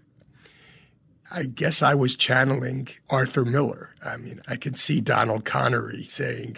I 1.32 1.44
guess 1.44 1.82
I 1.82 1.96
was 1.96 2.16
channeling 2.16 2.88
Arthur 3.10 3.46
Miller. 3.46 3.96
I 4.04 4.18
mean, 4.18 4.42
I 4.48 4.56
could 4.56 4.78
see 4.78 5.02
Donald 5.02 5.46
Connery 5.46 6.04
saying, 6.04 6.58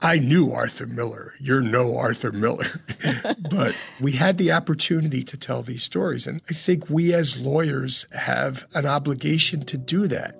I 0.00 0.18
knew 0.18 0.52
Arthur 0.52 0.86
Miller. 0.86 1.32
You're 1.40 1.62
no 1.62 1.96
Arthur 1.96 2.30
Miller. 2.30 2.66
but 3.50 3.74
we 4.00 4.12
had 4.12 4.36
the 4.36 4.52
opportunity 4.52 5.22
to 5.24 5.36
tell 5.36 5.62
these 5.62 5.82
stories. 5.82 6.26
And 6.26 6.42
I 6.50 6.52
think 6.52 6.90
we 6.90 7.14
as 7.14 7.38
lawyers 7.38 8.06
have 8.12 8.66
an 8.74 8.84
obligation 8.86 9.62
to 9.62 9.78
do 9.78 10.06
that. 10.08 10.36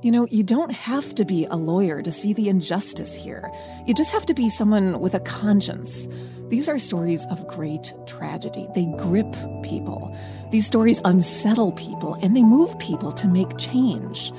You 0.00 0.12
know, 0.12 0.28
you 0.30 0.44
don't 0.44 0.70
have 0.70 1.14
to 1.16 1.24
be 1.24 1.44
a 1.46 1.56
lawyer 1.56 2.02
to 2.02 2.12
see 2.12 2.32
the 2.32 2.48
injustice 2.48 3.16
here. 3.16 3.50
You 3.84 3.94
just 3.94 4.12
have 4.12 4.26
to 4.26 4.34
be 4.34 4.48
someone 4.48 5.00
with 5.00 5.14
a 5.14 5.20
conscience. 5.20 6.06
These 6.48 6.68
are 6.68 6.78
stories 6.78 7.26
of 7.26 7.46
great 7.48 7.92
tragedy. 8.06 8.68
They 8.74 8.86
grip 8.96 9.34
people. 9.62 10.16
These 10.50 10.66
stories 10.66 11.00
unsettle 11.04 11.72
people 11.72 12.14
and 12.22 12.36
they 12.36 12.44
move 12.44 12.78
people 12.78 13.10
to 13.12 13.26
make 13.26 13.58
change. 13.58 14.32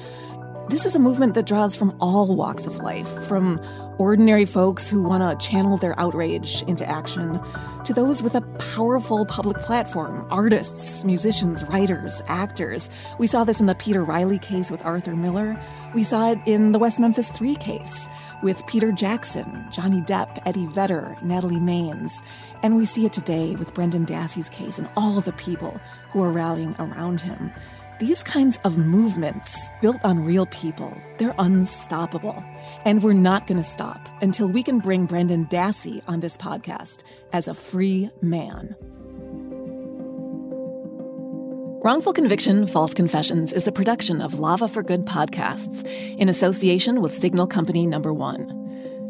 This 0.69 0.85
is 0.85 0.93
a 0.93 0.99
movement 0.99 1.33
that 1.33 1.47
draws 1.47 1.75
from 1.75 1.97
all 1.99 2.35
walks 2.35 2.67
of 2.67 2.75
life, 2.75 3.09
from 3.25 3.59
ordinary 3.97 4.45
folks 4.45 4.87
who 4.87 5.01
want 5.01 5.23
to 5.23 5.43
channel 5.43 5.77
their 5.77 5.99
outrage 5.99 6.61
into 6.67 6.87
action, 6.87 7.39
to 7.85 7.91
those 7.91 8.21
with 8.21 8.35
a 8.35 8.41
powerful 8.75 9.25
public 9.25 9.57
platform 9.61 10.27
artists, 10.29 11.03
musicians, 11.03 11.63
writers, 11.63 12.21
actors. 12.27 12.87
We 13.17 13.25
saw 13.25 13.43
this 13.43 13.59
in 13.59 13.65
the 13.65 13.73
Peter 13.73 14.03
Reilly 14.03 14.37
case 14.37 14.69
with 14.69 14.85
Arthur 14.85 15.15
Miller. 15.15 15.59
We 15.95 16.03
saw 16.03 16.33
it 16.33 16.39
in 16.45 16.71
the 16.71 16.77
West 16.77 16.99
Memphis 16.99 17.31
3 17.31 17.55
case 17.55 18.07
with 18.43 18.65
Peter 18.67 18.91
Jackson, 18.91 19.65
Johnny 19.71 20.01
Depp, 20.01 20.39
Eddie 20.45 20.67
Vedder, 20.67 21.17
Natalie 21.23 21.55
Maines. 21.55 22.21
And 22.61 22.75
we 22.75 22.85
see 22.85 23.07
it 23.07 23.13
today 23.13 23.55
with 23.55 23.73
Brendan 23.73 24.05
Dassey's 24.05 24.49
case 24.49 24.77
and 24.77 24.87
all 24.95 25.19
the 25.19 25.33
people 25.33 25.81
who 26.11 26.21
are 26.21 26.31
rallying 26.31 26.75
around 26.77 27.21
him. 27.21 27.51
These 27.99 28.23
kinds 28.23 28.57
of 28.63 28.77
movements, 28.77 29.69
built 29.81 29.99
on 30.05 30.23
real 30.23 30.45
people, 30.45 30.97
they're 31.17 31.35
unstoppable. 31.37 32.41
And 32.85 33.03
we're 33.03 33.11
not 33.11 33.45
going 33.45 33.57
to 33.57 33.63
stop 33.63 34.07
until 34.21 34.47
we 34.47 34.63
can 34.63 34.79
bring 34.79 35.05
Brendan 35.05 35.47
Dassey 35.47 36.01
on 36.07 36.21
this 36.21 36.37
podcast 36.37 37.03
as 37.33 37.49
a 37.49 37.53
free 37.53 38.09
man. 38.21 38.73
Wrongful 41.83 42.13
Conviction 42.13 42.67
False 42.67 42.93
Confessions 42.93 43.51
is 43.51 43.67
a 43.67 43.71
production 43.73 44.21
of 44.21 44.39
Lava 44.39 44.69
for 44.69 44.81
Good 44.81 45.05
podcasts 45.05 45.85
in 46.17 46.29
association 46.29 47.01
with 47.01 47.13
Signal 47.13 47.47
Company 47.47 47.85
Number 47.85 48.13
One. 48.13 48.55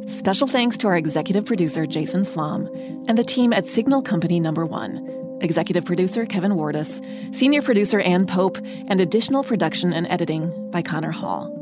Special 0.08 0.48
thanks 0.48 0.78
to 0.78 0.88
our 0.88 0.98
executive 0.98 1.46
producer, 1.46 1.86
Jason 1.86 2.26
Flom, 2.26 2.66
and 3.08 3.20
the 3.20 3.24
team 3.24 3.54
at 3.54 3.68
Signal 3.68 4.02
Company 4.02 4.40
Number 4.40 4.66
One 4.66 5.18
executive 5.42 5.86
producer 5.86 6.26
Kevin 6.26 6.54
Wardus, 6.54 7.04
senior 7.34 7.62
producer 7.62 8.00
Ann 8.00 8.26
Pope, 8.26 8.58
and 8.88 9.00
additional 9.00 9.44
production 9.44 9.94
and 9.94 10.08
editing 10.08 10.72
by 10.72 10.82
Connor 10.82 11.12
Hall. 11.12 11.56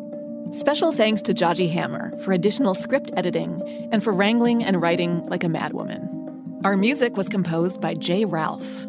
Special 0.54 0.92
thanks 0.94 1.22
to 1.24 1.34
Jaji 1.34 1.70
Hammer 1.72 2.18
for 2.20 2.32
additional 2.32 2.74
script 2.74 3.12
editing 3.18 3.62
and 3.92 4.04
for 4.04 4.14
wrangling 4.14 4.64
and 4.64 4.82
writing 4.82 5.26
like 5.28 5.44
a 5.44 5.48
madwoman. 5.48 6.08
Our 6.64 6.78
music 6.78 7.18
was 7.18 7.30
composed 7.30 7.82
by 7.82 7.94
Jay 7.94 8.26
Ralph. 8.26 8.86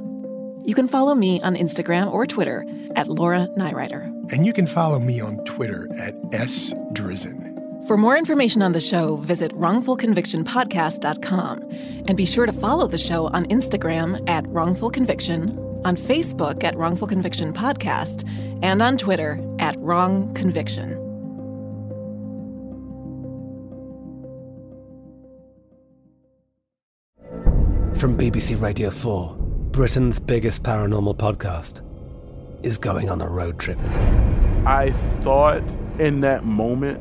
You 0.64 0.74
can 0.74 0.89
follow 0.89 1.14
me 1.14 1.41
on 1.43 1.57
Instagram 1.57 2.12
or 2.12 2.26
Twitter 2.26 2.64
at 2.95 3.09
Laura 3.09 3.49
Nirider. 3.57 4.05
And 4.32 4.47
you 4.47 4.53
can 4.53 4.66
follow 4.66 4.99
me 4.99 5.20
on 5.20 5.45
Twitter 5.45 5.89
at 5.99 6.14
S 6.32 6.72
Drizin. 6.93 7.47
For 7.89 7.97
more 7.97 8.16
information 8.18 8.61
on 8.61 8.72
the 8.72 8.82
show, 8.82 9.16
visit 9.16 9.51
wrongfulconvictionpodcast.com 9.53 11.70
and 12.07 12.16
be 12.18 12.26
sure 12.26 12.45
to 12.45 12.53
follow 12.53 12.86
the 12.86 12.99
show 12.99 13.28
on 13.28 13.47
Instagram 13.47 14.28
at 14.28 14.47
Wrongful 14.49 14.91
Conviction, 14.91 15.59
on 15.86 15.97
Facebook 15.97 16.62
at 16.64 16.76
Wrongful 16.76 17.09
Conviction 17.09 17.55
Podcast, 17.55 18.28
and 18.62 18.82
on 18.82 18.99
Twitter 18.99 19.43
at 19.59 19.74
Wrong 19.78 20.34
Conviction. 20.34 20.97
From 27.95 28.18
BBC 28.18 28.61
Radio 28.61 28.91
4, 28.91 29.34
Britain's 29.70 30.18
biggest 30.18 30.62
paranormal 30.62 31.16
podcast 31.16 31.80
is 32.62 32.76
going 32.76 33.09
on 33.09 33.22
a 33.22 33.28
road 33.28 33.59
trip. 33.59 33.78
I 34.66 34.93
thought 35.20 35.62
in 35.99 36.20
that 36.20 36.45
moment, 36.45 37.01